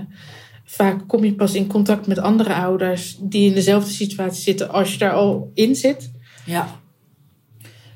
[0.64, 4.92] vaak kom je pas in contact met andere ouders die in dezelfde situatie zitten als
[4.92, 6.12] je daar al in zit.
[6.46, 6.80] Ja,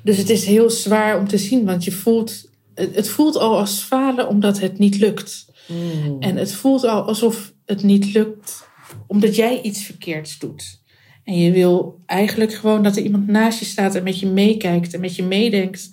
[0.02, 3.58] Dus het is heel zwaar om te zien, want je voelt, het het voelt al
[3.58, 5.46] als falen omdat het niet lukt.
[5.66, 6.16] Mm.
[6.20, 8.68] En het voelt al alsof het niet lukt
[9.06, 10.79] omdat jij iets verkeerds doet.
[11.30, 14.94] En je wil eigenlijk gewoon dat er iemand naast je staat en met je meekijkt
[14.94, 15.90] en met je meedenkt.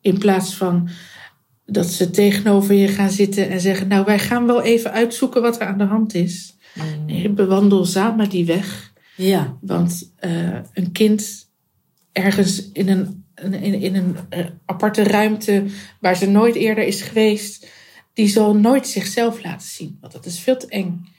[0.00, 0.88] In plaats van
[1.64, 5.60] dat ze tegenover je gaan zitten en zeggen: Nou, wij gaan wel even uitzoeken wat
[5.60, 6.56] er aan de hand is.
[7.06, 8.92] Nee, bewandel samen die weg.
[9.16, 11.50] ja, Want eh, een kind
[12.12, 15.64] ergens in een, in, in een eh, aparte ruimte
[16.00, 17.68] waar ze nooit eerder is geweest,
[18.12, 19.98] die zal nooit zichzelf laten zien.
[20.00, 21.14] Want dat is veel te eng.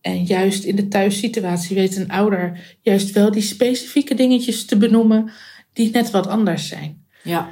[0.00, 5.30] En juist in de thuissituatie weet een ouder juist wel die specifieke dingetjes te benoemen
[5.72, 7.04] die net wat anders zijn.
[7.22, 7.48] ja,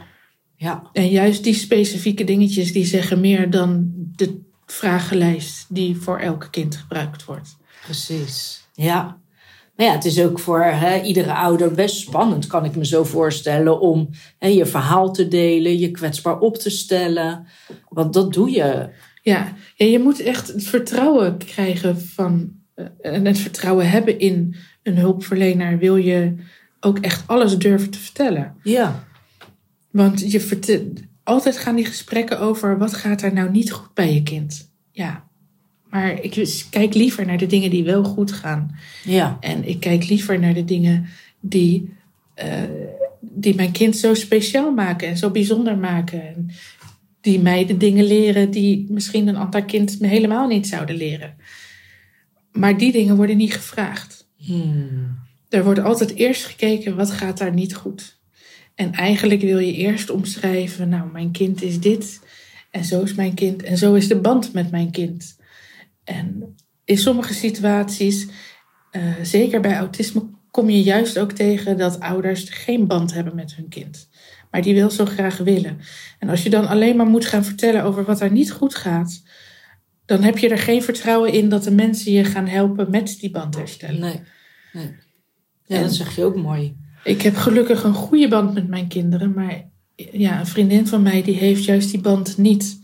[0.56, 6.48] ja, En juist die specifieke dingetjes die zeggen meer dan de vragenlijst die voor elk
[6.50, 7.56] kind gebruikt wordt.
[7.85, 8.64] precies.
[8.72, 9.18] Ja.
[9.76, 13.80] Maar ja, het is ook voor iedere ouder best spannend, kan ik me zo voorstellen,
[13.80, 17.46] om je verhaal te delen, je kwetsbaar op te stellen.
[17.88, 18.90] Want dat doe je.
[19.30, 24.54] Ja, ja, je moet echt het vertrouwen krijgen van eh, en het vertrouwen hebben in
[24.82, 25.78] een hulpverlener.
[25.78, 26.34] Wil je
[26.80, 28.54] ook echt alles durven te vertellen?
[28.62, 29.04] Ja,
[29.90, 34.22] Want je altijd gaan die gesprekken over wat gaat er nou niet goed bij je
[34.22, 34.70] kind.
[34.90, 35.24] Ja,
[35.90, 38.78] maar ik kijk liever naar de dingen die wel goed gaan.
[39.04, 41.06] ja, En ik kijk liever naar de dingen
[41.40, 41.94] die,
[42.34, 42.62] eh,
[43.20, 46.26] die mijn kind zo speciaal maken en zo bijzonder maken.
[46.26, 46.50] En
[47.26, 51.36] die mij de dingen leren die misschien een ander kind me helemaal niet zouden leren.
[52.52, 54.28] Maar die dingen worden niet gevraagd.
[54.36, 55.18] Hmm.
[55.48, 58.20] Er wordt altijd eerst gekeken wat gaat daar niet goed.
[58.74, 62.20] En eigenlijk wil je eerst omschrijven, nou mijn kind is dit
[62.70, 65.36] en zo is mijn kind en zo is de band met mijn kind.
[66.04, 68.26] En in sommige situaties,
[68.90, 73.54] eh, zeker bij autisme, kom je juist ook tegen dat ouders geen band hebben met
[73.54, 74.08] hun kind.
[74.57, 75.79] Maar die wil zo graag willen.
[76.19, 79.23] En als je dan alleen maar moet gaan vertellen over wat er niet goed gaat,
[80.05, 83.31] dan heb je er geen vertrouwen in dat de mensen je gaan helpen met die
[83.31, 84.01] band herstellen.
[84.01, 84.21] nee.
[84.73, 84.97] nee.
[85.64, 86.77] Ja, En- dat zeg je ook mooi.
[87.05, 91.23] Ik heb gelukkig een goede band met mijn kinderen, maar ja, een vriendin van mij
[91.23, 92.79] die heeft juist die band niet.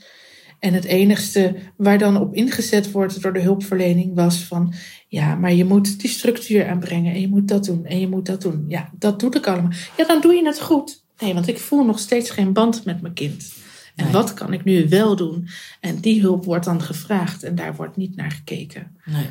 [0.59, 4.75] En het enigste waar dan op ingezet wordt door de hulpverlening was van,
[5.09, 8.27] ja, maar je moet die structuur aanbrengen en je moet dat doen en je moet
[8.27, 8.65] dat doen.
[8.69, 9.73] Ja, dat doe ik allemaal.
[9.97, 11.02] Ja, dan doe je het goed.
[11.23, 13.53] Nee, want ik voel nog steeds geen band met mijn kind.
[13.97, 14.13] En Nee.
[14.13, 15.49] wat kan ik nu wel doen?
[15.81, 18.97] En die hulp wordt dan gevraagd en daar wordt niet naar gekeken.
[19.05, 19.27] Nee,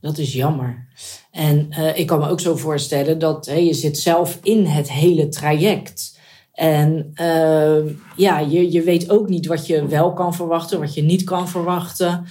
[0.00, 0.86] dat is jammer.
[1.30, 5.28] En eh, ik kan me ook zo voorstellen dat je zit zelf in het hele
[5.28, 6.18] traject.
[6.52, 7.78] En eh,
[8.16, 11.48] ja, je, je weet ook niet wat je wel kan verwachten, wat je niet kan
[11.48, 12.24] verwachten.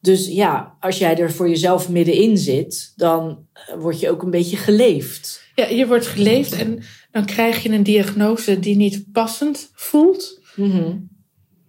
[0.00, 4.30] Dus ja, als jij er voor jezelf middenin zit, dan eh, word je ook een
[4.30, 5.50] beetje geleefd.
[5.54, 10.40] Ja, je wordt geleefd en dan krijg je een diagnose die niet passend voelt.
[10.56, 10.96] Mhm.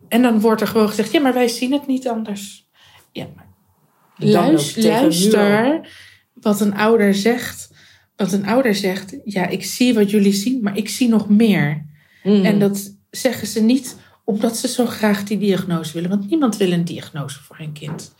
[0.08, 2.68] En dan wordt er gewoon gezegd, ja, maar wij zien het niet anders.
[3.12, 3.48] Ja, maar
[4.18, 5.90] luis- luister
[6.34, 7.72] wat een ouder zegt.
[8.16, 11.86] Want een ouder zegt, ja, ik zie wat jullie zien, maar ik zie nog meer.
[12.24, 12.46] Mhm.
[12.46, 16.10] En dat zeggen ze niet omdat ze zo graag die diagnose willen.
[16.10, 18.14] Want niemand wil een diagnose voor een kind.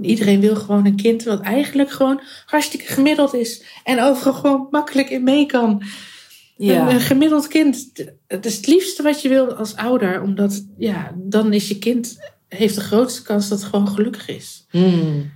[0.00, 3.64] Iedereen wil gewoon een kind wat eigenlijk gewoon hartstikke gemiddeld is.
[3.84, 5.82] En overal gewoon makkelijk in mee kan.
[6.56, 6.88] Ja.
[6.88, 7.92] Een, een gemiddeld kind.
[8.26, 10.22] Het is het liefste wat je wil als ouder.
[10.22, 14.66] Omdat ja, dan is je kind, heeft de grootste kans dat het gewoon gelukkig is.
[14.70, 15.32] Hmm.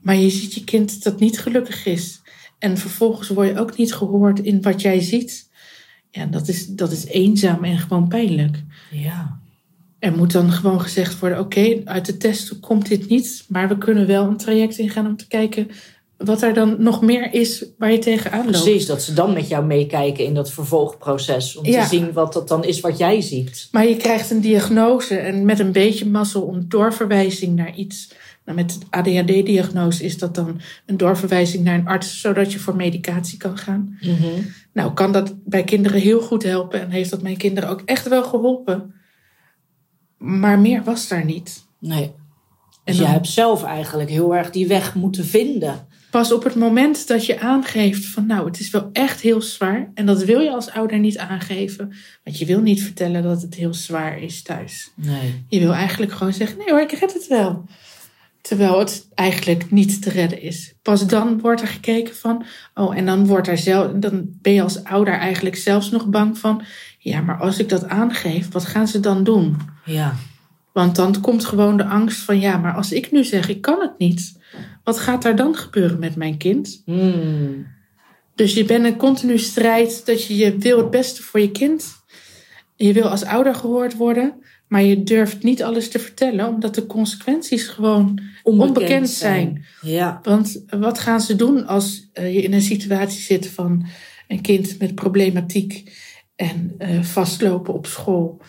[0.00, 2.20] Maar je ziet je kind dat niet gelukkig is.
[2.58, 5.50] En vervolgens word je ook niet gehoord in wat jij ziet.
[6.10, 8.62] Ja, dat is, dat is eenzaam en gewoon pijnlijk.
[8.90, 9.40] Ja.
[10.00, 13.44] Er moet dan gewoon gezegd worden: oké, uit de test komt dit niet.
[13.48, 15.70] Maar we kunnen wel een traject ingaan om te kijken
[16.16, 18.62] wat er dan nog meer is waar je tegenaan loopt.
[18.62, 21.56] Precies, dat ze dan met jou meekijken in dat vervolgproces.
[21.56, 21.82] Om Ja.
[21.82, 23.68] te zien wat dat dan is wat jij ziet.
[23.70, 28.12] Maar je krijgt een diagnose en met een beetje mazzel een doorverwijzing naar iets.
[28.44, 32.76] Nou, met de ADHD-diagnose is dat dan een doorverwijzing naar een arts, zodat je voor
[32.76, 33.98] medicatie kan gaan.
[34.72, 38.08] Nou, kan dat bij kinderen heel goed helpen en heeft dat mijn kinderen ook echt
[38.08, 38.94] wel geholpen.
[40.20, 41.66] Maar meer was daar niet.
[41.78, 42.02] Nee.
[42.02, 42.12] En
[42.84, 45.86] Dus dan jij hebt zelf eigenlijk heel erg die weg moeten vinden.
[46.10, 49.90] pas op het moment dat je aangeeft van nou, het is wel echt heel zwaar.
[49.94, 51.92] En dat wil je als ouder niet aangeven.
[52.24, 54.90] Want je wil niet vertellen dat het heel zwaar is thuis.
[54.94, 55.44] Nee.
[55.48, 57.64] Je wil eigenlijk gewoon zeggen, nee hoor, ik red het wel.
[58.40, 60.74] Terwijl het eigenlijk niet te redden is.
[60.82, 64.62] Pas dan wordt er gekeken van, oh, en dan wordt er zelf, dan ben je
[64.62, 66.62] als ouder eigenlijk zelfs nog bang van,
[67.02, 69.56] ja, maar als ik dat aangeef, wat gaan ze dan doen?
[69.84, 70.14] Ja.
[70.72, 73.80] Want dan komt gewoon de angst van, ja, maar als ik nu zeg, ik kan
[73.80, 74.38] het niet,
[74.84, 76.82] wat gaat er dan gebeuren met mijn kind?
[76.84, 77.66] Hmm.
[78.34, 81.98] Dus je bent een continu strijd dat je, je wil het beste voor je kind.
[82.76, 84.34] Je wil als ouder gehoord worden,
[84.68, 89.64] maar je durft niet alles te vertellen, omdat de consequenties gewoon onbekend, zijn.
[89.80, 90.20] Ja.
[90.22, 93.86] Want wat gaan ze doen als eh, je in een situatie zit van
[94.28, 95.92] een kind met problematiek
[96.40, 98.40] en eh, vastlopen op school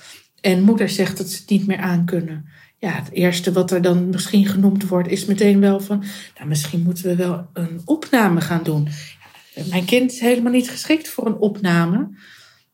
[0.41, 2.45] en moeder zegt dat ze het niet meer aankunnen?
[2.77, 6.03] Ja, het eerste wat er dan misschien genoemd wordt is meteen wel van,
[6.35, 8.87] nou misschien moeten we wel een opname gaan doen.
[9.69, 12.09] Mijn kind is helemaal niet geschikt voor een opname.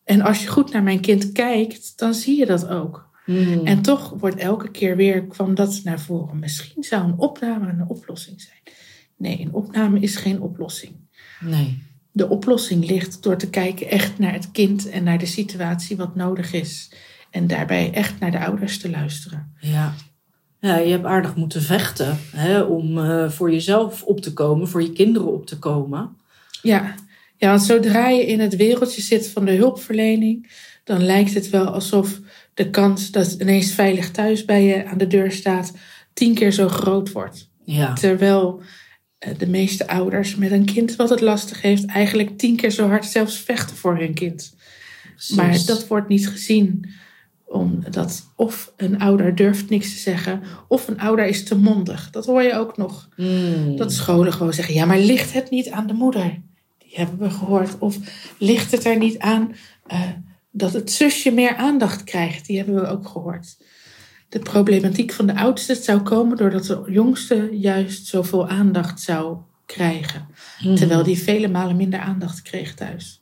[0.04, 3.10] En als je goed naar mijn kind kijkt, dan zie je dat ook.
[3.26, 3.66] Hmm.
[3.66, 6.40] En toch wordt elke keer weer kwam dat naar voren.
[6.40, 8.76] Misschien zou een opname een oplossing zijn.
[9.18, 10.96] Nee, een opname is geen oplossing.
[11.40, 11.87] Nee.
[12.18, 16.16] De oplossing ligt door te kijken echt naar het kind en naar de situatie wat
[16.16, 16.92] nodig is.
[17.32, 19.54] En daarbij echt naar de ouders te luisteren.
[19.60, 19.94] Ja.
[20.60, 24.82] Ja, je hebt aardig moeten vechten hè, om eh, voor jezelf op te komen, voor
[24.82, 26.18] je kinderen op te komen.
[26.62, 26.96] Ja.
[27.36, 30.52] ja, want zodra je in het wereldje zit van de hulpverlening,
[30.84, 32.20] dan lijkt het wel alsof
[32.54, 35.74] de kans dat ineens veilig thuis bij je aan de deur staat,
[36.14, 37.50] tien keer zo groot wordt.
[37.64, 37.94] Ja.
[37.94, 38.62] Terwijl
[39.38, 43.06] de meeste ouders met een kind wat het lastig heeft, eigenlijk tien keer zo hard
[43.06, 44.56] zelfs vechten voor hun kind.
[45.36, 46.90] Maar dat wordt niet gezien.
[47.46, 52.10] Omdat of een ouder durft niks te zeggen, of een ouder is te mondig.
[52.10, 53.10] Dat hoor je ook nog.
[53.16, 53.76] Hmm.
[53.76, 56.42] Dat scholen gewoon zeggen: ja, maar ligt het niet aan de moeder?
[56.78, 57.78] Die hebben we gehoord.
[57.80, 57.98] Of
[58.38, 60.02] ligt het er niet aan eh,
[60.52, 62.46] dat het zusje meer aandacht krijgt?
[62.46, 63.58] Die hebben we ook gehoord.
[64.30, 70.28] De problematiek van de oudste zou komen doordat de jongste juist zoveel aandacht zou krijgen.
[70.58, 70.76] Hmm.
[70.76, 73.20] Terwijl die vele malen minder aandacht kreeg thuis.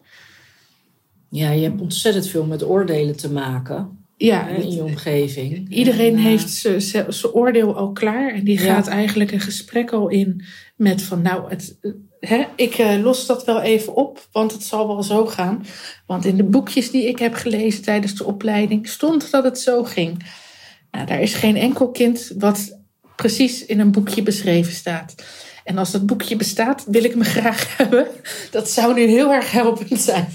[1.30, 5.70] Ja, je hebt ontzettend veel met oordelen te maken Ja, hè, in je omgeving.
[5.74, 8.74] Iedereen En, eh, heeft zijn oordeel al klaar en die Ja.
[8.74, 10.44] gaat eigenlijk een gesprek al in
[10.76, 11.78] met van nou, het,
[12.20, 15.66] hè, ik eh, los dat wel even op, want het zal wel zo gaan.
[16.06, 19.84] Want in de boekjes die ik heb gelezen tijdens de opleiding stond dat het zo
[19.84, 20.24] ging.
[20.96, 22.78] Nou, daar is geen enkel kind wat
[23.16, 25.16] precies in een boekje beschreven staat.
[25.64, 28.08] En als dat boekje bestaat, wil ik hem graag hebben.
[28.52, 30.28] Dat zou nu heel erg helpend zijn.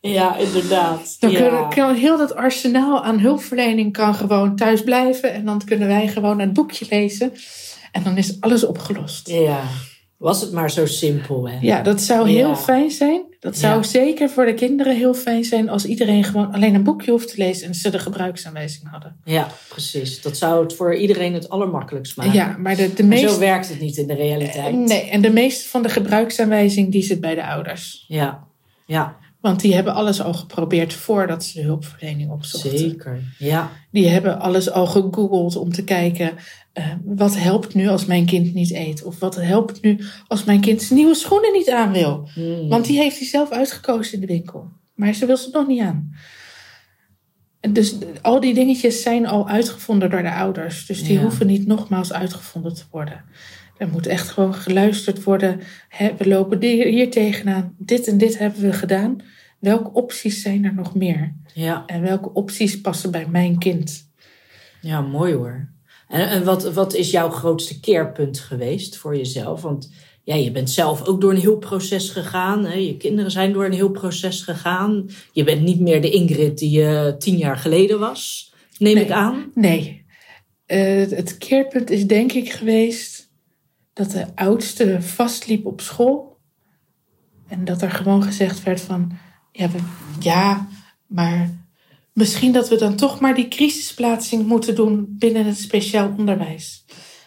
[0.00, 1.16] Ja, inderdaad.
[1.18, 1.68] Dan ja.
[1.68, 5.32] kan heel dat arsenaal aan hulpverlening kan gewoon thuis blijven.
[5.32, 7.32] En dan kunnen wij gewoon een boekje lezen.
[7.92, 9.28] En dan is alles opgelost.
[9.28, 9.62] ja,
[10.16, 11.48] was het maar zo simpel.
[11.48, 11.58] Hè?
[11.60, 12.56] Ja, dat zou heel Ja.
[12.56, 13.29] fijn zijn.
[13.40, 13.82] Dat zou Ja.
[13.82, 17.34] zeker voor de kinderen heel fijn zijn als iedereen gewoon alleen een boekje hoeft te
[17.36, 19.16] lezen en ze de gebruiksaanwijzing hadden.
[19.24, 20.22] Ja, precies.
[20.22, 22.32] Dat zou het voor iedereen het allermakkelijkst maken.
[22.32, 24.74] Ja, maar de, de Maar zo werkt het niet in de realiteit.
[24.74, 28.04] Nee, en de meeste van de gebruiksaanwijzing die zit bij de ouders.
[28.08, 28.46] Ja,
[28.86, 32.78] ja Want die hebben alles al geprobeerd voordat ze de hulpverlening opzochten.
[32.78, 33.34] zeker.
[33.38, 36.32] Ja, Die hebben alles al gegoogeld om te kijken.
[36.72, 39.02] eh, wat helpt nu als mijn kind niet eet?
[39.02, 39.98] Of wat helpt nu
[40.28, 42.28] als mijn kind zijn nieuwe schoenen niet aan wil?
[42.34, 42.68] Hmm.
[42.68, 44.68] Want die heeft hij zelf uitgekozen in de winkel.
[44.94, 46.14] Maar ze wil ze nog niet aan.
[47.72, 50.86] Dus al die dingetjes zijn al uitgevonden door de ouders.
[50.86, 51.20] Dus die Ja.
[51.22, 53.24] hoeven niet nogmaals uitgevonden te worden.
[53.80, 55.60] Er moet echt gewoon geluisterd worden.
[56.18, 57.74] We lopen hier tegenaan.
[57.78, 59.18] Dit en dit hebben we gedaan.
[59.58, 61.34] welke opties zijn er nog meer?
[61.54, 64.08] Ja, En welke opties passen bij mijn kind?
[64.80, 65.68] ja mooi hoor.
[66.08, 69.62] En, en wat, wat is jouw grootste keerpunt geweest voor jezelf?
[69.62, 69.92] Want
[70.24, 72.64] ja, je bent zelf ook door een heel proces gegaan.
[72.64, 72.74] Hè?
[72.74, 75.08] Je kinderen zijn door een heel proces gegaan.
[75.32, 79.04] Je bent niet meer de Ingrid die je tien jaar geleden was, neem Nee.
[79.04, 79.50] ik aan.
[79.54, 80.04] Nee.
[80.66, 83.19] Eh, het keerpunt is denk ik geweest
[83.92, 86.38] dat de oudste vastliep op school.
[87.48, 89.12] En dat er gewoon gezegd werd van,
[89.52, 89.68] ja,
[90.20, 90.68] ja,
[91.06, 91.50] maar
[92.12, 96.84] misschien dat we dan toch maar die crisisplaatsing moeten doen binnen het speciaal onderwijs.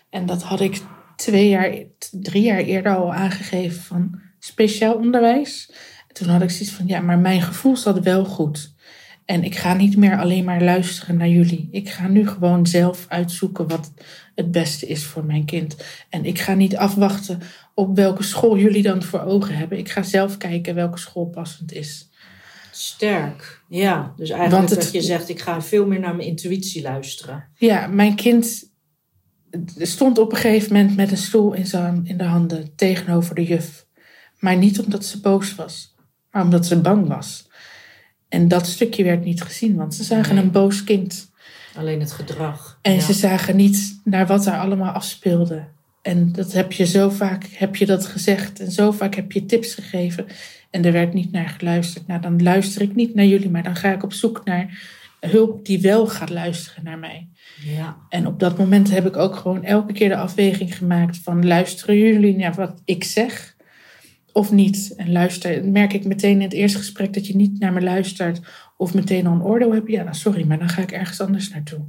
[0.10, 0.82] En dat had ik
[1.16, 1.76] twee jaar,
[2.12, 5.72] drie jaar eerder al aangegeven van speciaal onderwijs.
[6.08, 8.74] En toen had ik zoiets van, ja, maar mijn gevoel zat wel goed.
[9.26, 11.68] En ik ga niet meer alleen maar luisteren naar jullie.
[11.72, 13.94] Ik ga nu gewoon zelf uitzoeken wat
[14.36, 15.76] het beste is voor mijn kind.
[16.10, 17.40] En ik ga niet afwachten
[17.76, 19.78] op welke school jullie dan voor ogen hebben.
[19.78, 22.10] Ik ga zelf kijken welke school passend is.
[22.72, 23.62] Sterk.
[23.70, 27.48] Ja, dus eigenlijk het- dat je zegt, ik ga veel meer naar mijn intuïtie luisteren.
[27.56, 28.72] Ja, mijn kind
[29.78, 33.44] stond op een gegeven moment met een stoel in, zijn, in de handen tegenover de
[33.44, 33.86] juf.
[34.40, 35.96] Maar niet omdat ze boos was,
[36.32, 37.48] maar omdat ze bang was.
[38.30, 41.32] En dat stukje werd niet gezien, want ze zagen een boos kind.
[41.76, 42.80] Alleen het gedrag.
[42.82, 43.00] En ja.
[43.00, 45.64] ze zagen niet naar wat daar allemaal afspeelde.
[46.02, 49.46] En dat heb je zo vaak heb je dat gezegd en zo vaak heb je
[49.46, 50.26] tips gegeven.
[50.70, 52.08] En er werd niet naar geluisterd.
[52.08, 54.82] Nou, dan luister ik niet naar jullie, maar dan ga ik op zoek naar
[55.20, 57.28] hulp die wel gaat luisteren naar mij.
[57.64, 61.48] Ja, En op dat moment heb ik ook gewoon elke keer de afweging gemaakt van
[61.48, 63.56] luisteren jullie naar wat ik zeg
[64.34, 64.94] of niet?
[64.98, 68.40] En luister, merk ik meteen in het eerste gesprek dat je niet naar me luistert
[68.84, 69.90] of meteen al een oordeel hebt.
[69.90, 71.80] Ja, nou sorry, maar dan ga ik ergens anders naartoe.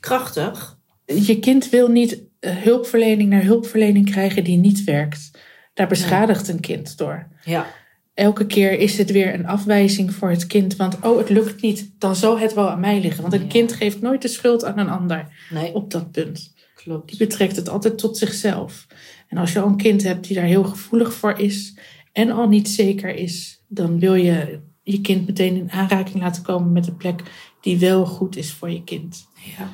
[0.00, 0.78] krachtig.
[1.06, 5.30] Je kind wil niet eh, hulpverlening naar hulpverlening krijgen die niet werkt.
[5.74, 7.26] Daar beschadigt een kind door.
[7.44, 7.66] Ja,
[8.14, 10.76] Elke keer is het weer een afwijzing voor het kind.
[10.76, 13.22] Want oh, het lukt niet, dan zal het wel aan mij liggen.
[13.22, 13.46] Want een Ja.
[13.48, 16.52] kind geeft nooit de schuld aan een ander nee, op dat punt.
[16.74, 17.08] klopt.
[17.08, 18.86] Die betrekt het altijd tot zichzelf.
[19.28, 21.78] En als je al een kind hebt die daar heel gevoelig voor is
[22.12, 26.72] en al niet zeker is, dan wil je je kind meteen in aanraking laten komen
[26.72, 27.22] met een plek
[27.60, 29.26] die wel goed is voor je kind.
[29.58, 29.72] Ja.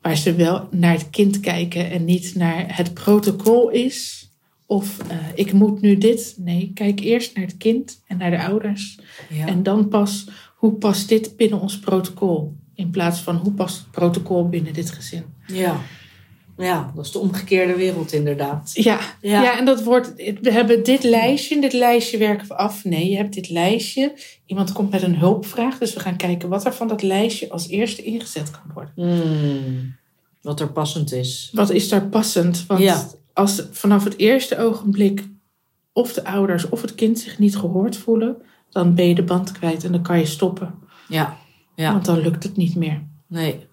[0.00, 4.28] Waar ze wel naar het kind kijken en niet naar het protocol is.
[4.66, 6.34] Of eh, ik moet nu dit.
[6.38, 8.98] Nee, kijk eerst naar het kind en naar de ouders.
[9.28, 9.46] Ja.
[9.46, 12.56] En dan pas, hoe past dit binnen ons protocol?
[12.74, 15.24] In plaats van hoe past het protocol binnen dit gezin?
[15.46, 15.80] ja.
[16.56, 18.70] Ja, dat is de omgekeerde wereld inderdaad.
[18.74, 19.42] Ja, Ja.
[19.42, 19.58] ja.
[19.58, 22.84] en dat wordt, we hebben dit lijstje, dit lijstje werken we af.
[22.84, 24.12] Nee, je hebt dit lijstje.
[24.46, 27.68] Iemand komt met een hulpvraag, dus we gaan kijken wat er van dat lijstje als
[27.68, 28.92] eerste ingezet kan worden.
[28.94, 29.94] Hmm,
[30.42, 31.50] wat er passend is.
[31.52, 32.64] Wat is daar passend?
[32.66, 33.06] Want Ja.
[33.32, 35.24] als vanaf het eerste ogenblik
[35.92, 38.36] of de ouders of het kind zich niet gehoord voelen,
[38.70, 40.74] dan ben je de band kwijt en dan kan je stoppen.
[41.08, 41.36] Ja,
[41.74, 43.02] ja, Want dan lukt het niet meer.
[43.26, 43.65] nee.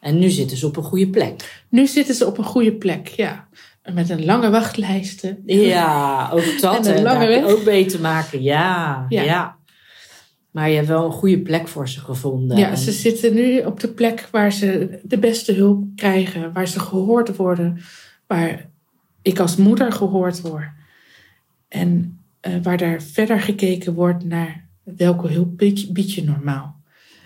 [0.00, 1.64] En nu zitten ze op een goede plek.
[1.68, 3.48] Nu zitten ze op een goede plek, ja.
[3.92, 5.42] Met een lange wachtlijsten.
[5.46, 6.86] Ja, ook dat.
[6.86, 7.44] En een lange weg.
[7.44, 8.42] ook mee te maken.
[8.42, 9.58] Ja, ja, Ja.
[10.50, 12.56] Maar je hebt wel een goede plek voor ze gevonden.
[12.58, 16.68] Ja, En- ze zitten nu op de plek waar ze de beste hulp krijgen, waar
[16.68, 17.78] ze gehoord worden,
[18.26, 18.68] waar
[19.22, 20.68] ik als moeder gehoord word.
[21.68, 26.79] En eh, waar daar verder gekeken wordt naar welke hulp bied je, bied je normaal.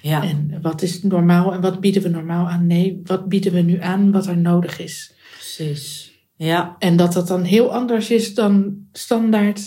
[0.09, 0.23] Ja.
[0.23, 2.67] En wat is normaal en wat bieden we normaal aan?
[2.67, 5.13] Nee, wat bieden we nu aan wat er nodig is?
[5.33, 6.13] precies.
[6.37, 9.61] Ja, En dat dat dan heel anders is dan standaard.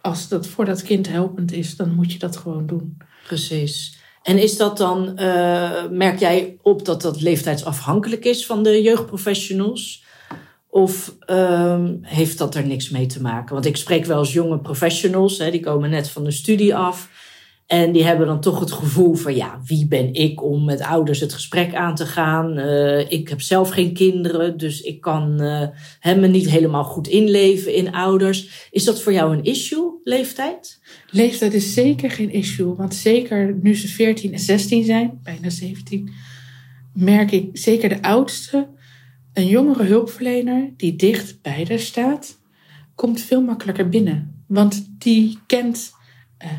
[0.00, 2.96] Als dat voor dat kind helpend is, dan moet je dat gewoon doen.
[3.26, 4.00] precies.
[4.22, 10.04] En is dat dan, eh, merk jij op dat dat leeftijdsafhankelijk is van de jeugdprofessionals?
[10.68, 13.54] Of ehm, heeft dat er niks mee te maken?
[13.54, 17.10] Want ik spreek wel eens jonge professionals, hè, die komen net van de studie af.
[17.72, 21.20] En die hebben dan toch het gevoel van, ja, wie ben ik om met ouders
[21.20, 22.58] het gesprek aan te gaan?
[22.58, 25.68] Eh, ik heb zelf geen kinderen, dus ik kan eh,
[26.00, 28.68] hè, me niet helemaal goed inleven in ouders.
[28.70, 30.80] Is dat voor jou een issue, leeftijd?
[31.10, 32.74] Leeftijd is zeker geen issue.
[32.74, 36.10] Want zeker nu ze 14 en 16 zijn, bijna 17,
[36.94, 38.68] merk ik zeker de oudste,
[39.32, 42.38] een jongere hulpverlener die dicht bij haar staat,
[42.94, 44.44] komt veel makkelijker binnen.
[44.46, 45.90] Want die kent
[46.38, 46.50] eh,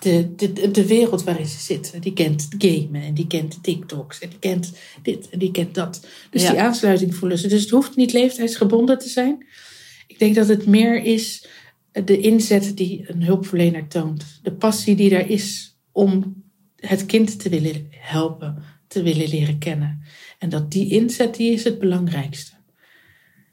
[0.00, 2.00] de, de, de wereld waarin ze zitten.
[2.00, 4.72] Die kent het gamen en die kent TikToks en die kent
[5.02, 6.06] dit en die kent dat.
[6.30, 6.50] Dus Ja.
[6.50, 7.48] die aansluiting voelen ze.
[7.48, 9.46] Dus het hoeft niet leeftijdsgebonden te zijn.
[10.06, 11.46] Ik denk dat het meer is
[11.92, 14.40] de inzet die een hulpverlener toont.
[14.42, 16.42] De passie die er is om
[16.76, 20.02] het kind te willen helpen, te willen leren kennen.
[20.38, 22.52] En dat die inzet, die is het belangrijkste.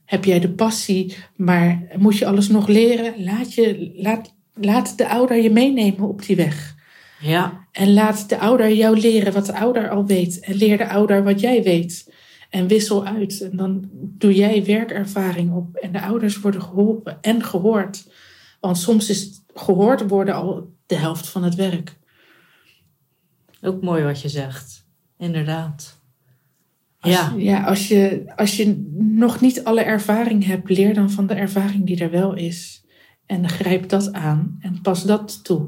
[0.05, 3.23] Heb jij de passie, maar moet je alles nog leren?
[3.23, 6.75] Laat, je, laat laat de ouder je meenemen op die weg.
[7.19, 10.39] Ja, En laat de ouder jou leren wat de ouder al weet.
[10.39, 12.13] En leer de ouder wat jij weet.
[12.49, 13.41] En wissel uit.
[13.41, 15.75] En dan doe jij werkervaring op.
[15.75, 18.07] En de ouders worden geholpen en gehoord.
[18.59, 21.97] Want soms is gehoord worden al de helft van het werk.
[23.61, 24.85] ook mooi wat je zegt.
[25.17, 26.01] Inderdaad.
[26.99, 31.27] Als, Ja, ja, als je, als je nog niet alle ervaring hebt, leer dan van
[31.27, 32.85] de ervaring die er wel is.
[33.27, 35.67] En grijp dat aan en pas dat toe.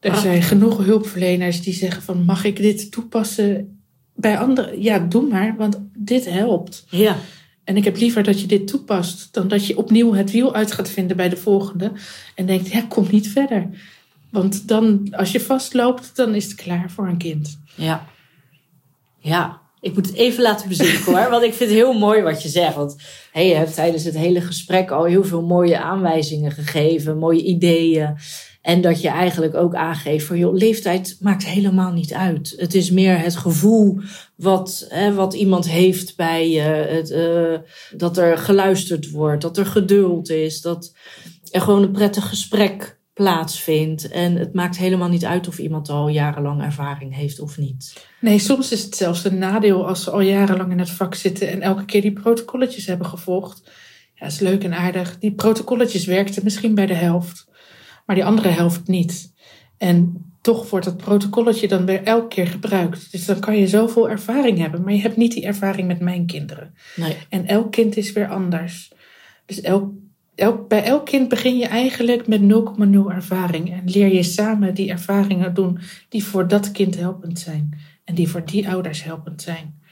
[0.00, 3.78] Er zijn genoeg hulpverleners die zeggen van mag ik dit toepassen
[4.14, 4.82] bij anderen?
[4.82, 6.86] Ja, doe maar, want dit helpt.
[6.90, 7.16] ja,
[7.64, 10.72] En ik heb liever dat je dit toepast dan dat je opnieuw het wiel uit
[10.72, 11.92] gaat vinden bij de volgende.
[12.34, 13.68] En denkt, ja, kom niet verder.
[14.30, 17.58] Want dan, als je vastloopt, dan is het klaar voor een kind.
[17.74, 18.06] ja.
[19.18, 21.30] Ja, ik moet het even laten bezinken hoor.
[21.30, 22.74] Want ik vind het heel mooi wat je zegt.
[22.74, 22.96] Want
[23.32, 27.18] hey, je hebt tijdens het hele gesprek al heel veel mooie aanwijzingen gegeven.
[27.18, 28.16] Mooie ideeën.
[28.62, 32.54] En dat je eigenlijk ook aangeeft van, joh, leeftijd maakt helemaal niet uit.
[32.56, 34.00] Het is meer het gevoel
[34.36, 36.60] wat, hè, wat iemand heeft bij je.
[36.60, 37.58] Het, eh,
[37.98, 40.94] dat er geluisterd wordt, dat er geduld is, dat
[41.50, 44.08] er gewoon een prettig gesprek plaatsvindt.
[44.08, 48.06] En het maakt helemaal niet uit of iemand al jarenlang ervaring heeft of niet.
[48.20, 51.50] Nee, soms is het zelfs een nadeel als ze al jarenlang in het vak zitten
[51.50, 53.70] en elke keer die protocolletjes hebben gevolgd.
[54.14, 55.18] Ja, is leuk en aardig.
[55.18, 57.48] Die protocolletjes werkten misschien bij de helft,
[58.06, 59.32] maar die andere helft niet.
[59.78, 63.12] En toch wordt dat protocolletje dan weer elke keer gebruikt.
[63.12, 66.26] Dus dan kan je zoveel ervaring hebben, maar je hebt niet die ervaring met mijn
[66.26, 66.74] kinderen.
[66.96, 67.16] Nee.
[67.28, 68.92] En elk kind is weer anders.
[69.46, 69.90] Dus elk,
[70.34, 72.46] elk, bij elk kind begin je eigenlijk met 0,0
[73.08, 73.72] ervaring.
[73.72, 75.78] En leer je samen die ervaringen doen
[76.08, 77.78] die voor dat kind helpend zijn.
[78.04, 79.82] En die voor die ouders helpend zijn.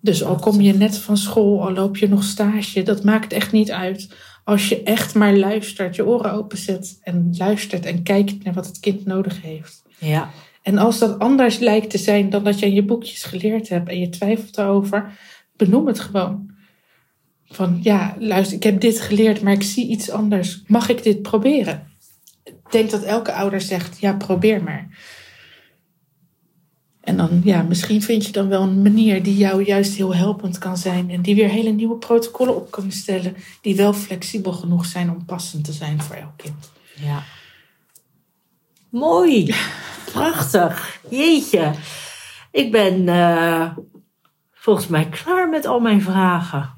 [0.00, 3.52] Dus al kom je net van school, al loop je nog stage, dat maakt echt
[3.52, 4.14] niet uit.
[4.44, 8.80] Als je echt maar luistert, je oren openzet en luistert en kijkt naar wat het
[8.80, 9.82] kind nodig heeft.
[9.98, 10.30] Ja,
[10.62, 13.88] En als dat anders lijkt te zijn dan dat je in je boekjes geleerd hebt
[13.88, 15.18] en je twijfelt erover,
[15.56, 16.55] benoem het gewoon.
[17.48, 20.62] Van ja, luister, ik heb dit geleerd, maar ik zie iets anders.
[20.66, 21.90] Mag ik dit proberen?
[22.44, 24.88] Ik denk dat elke ouder zegt, ja, probeer maar.
[27.00, 30.58] En dan, ja, misschien vind je dan wel een manier die jou juist heel helpend
[30.58, 31.10] kan zijn.
[31.10, 33.36] En die weer hele nieuwe protocollen op kunnen stellen.
[33.60, 36.70] Die wel flexibel genoeg zijn om passend te zijn voor elk kind.
[36.94, 37.22] ja.
[38.88, 39.54] Mooi.
[40.12, 41.00] Prachtig.
[41.08, 41.72] Jeetje.
[42.50, 43.76] Ik ben eh,
[44.52, 46.75] volgens mij klaar met al mijn vragen.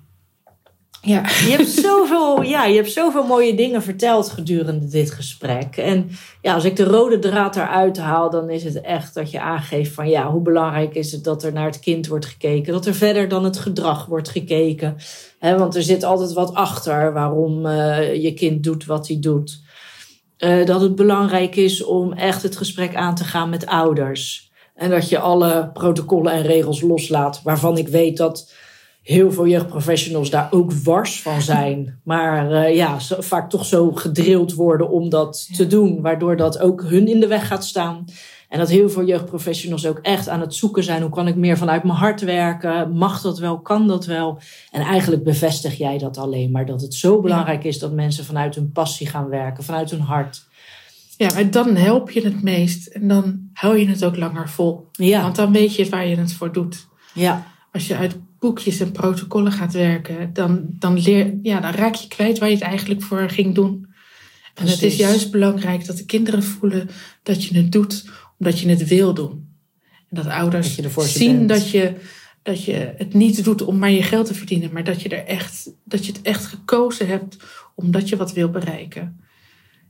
[1.08, 5.76] Ja, Je hebt, zoveel, ja, je hebt zoveel mooie dingen verteld gedurende dit gesprek.
[5.76, 6.10] En
[6.42, 9.92] ja, als ik de rode draad eruit haal, dan is het echt dat je aangeeft
[9.92, 12.72] van ja, hoe belangrijk is het dat er naar het kind wordt gekeken.
[12.72, 14.96] Dat er verder dan het gedrag wordt gekeken.
[15.40, 19.60] Want er zit altijd wat achter waarom eh, je kind doet wat hij doet.
[20.36, 24.50] Eh, dat het belangrijk is om echt het gesprek aan te gaan met ouders.
[24.74, 28.52] En dat je alle protocollen en regels loslaat, waarvan ik weet dat
[29.08, 31.96] heel veel jeugdprofessionals daar ook wars van zijn.
[32.04, 36.00] Maar eh, ja, zo, vaak toch zo gedrild worden om dat te doen.
[36.00, 38.04] Waardoor dat ook hun in de weg gaat staan.
[38.48, 41.02] En dat heel veel jeugdprofessionals ook echt aan het zoeken zijn.
[41.02, 42.92] Hoe kan ik meer vanuit mijn hart werken?
[42.92, 43.58] Mag dat wel?
[43.58, 44.38] Kan dat wel?
[44.70, 46.66] En eigenlijk bevestig jij dat alleen maar.
[46.66, 49.64] Dat het zo belangrijk is dat mensen vanuit hun passie gaan werken.
[49.64, 50.46] Vanuit hun hart.
[51.16, 52.86] Ja, maar dan help je het meest.
[52.86, 54.88] En dan hou je het ook langer vol.
[54.92, 56.86] Ja, Want dan weet je waar je het voor doet.
[57.14, 61.94] ja, Als je uit boekjes en protocollen gaat werken, dan, dan, leer, ja, dan raak
[61.94, 63.86] je kwijt waar je het eigenlijk voor ging doen.
[64.54, 66.88] En het is juist belangrijk dat de kinderen voelen
[67.22, 69.48] dat je het doet omdat je het wil doen.
[70.08, 71.48] En dat ouders Dat je zien bent.
[71.48, 71.94] dat je,
[72.42, 75.24] dat je het niet doet om maar je geld te verdienen, maar dat je, er
[75.26, 77.36] echt, dat je het echt gekozen hebt
[77.74, 79.20] omdat je wat wil bereiken.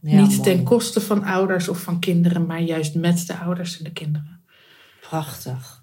[0.00, 0.40] ja, niet mooi.
[0.40, 4.40] ten koste van ouders of van kinderen, maar juist met de ouders en de kinderen.
[5.00, 5.77] Prachtig.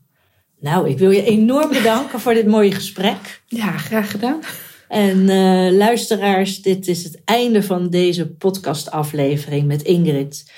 [0.66, 3.42] Nou, ik wil je enorm bedanken voor dit mooie gesprek.
[3.48, 4.40] Ja, graag gedaan.
[4.88, 10.52] En eh, luisteraars, dit is het einde van deze podcastaflevering met Ingrid.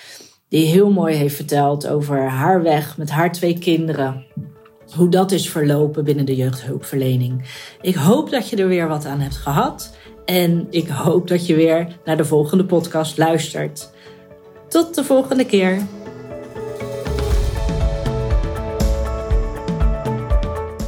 [0.49, 4.25] Die heel mooi heeft verteld over haar weg met haar twee kinderen.
[4.95, 7.43] Hoe dat is verlopen binnen de jeugdhulpverlening.
[7.81, 9.97] Ik hoop dat je er weer wat aan hebt gehad.
[10.25, 13.91] En ik hoop dat je weer naar de volgende podcast luistert.
[14.67, 15.81] Tot de volgende keer.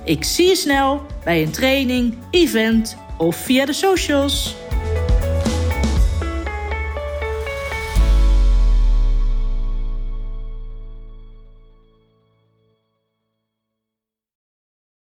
[0.03, 4.55] Ik zie je snel bij een training, event of via de socials.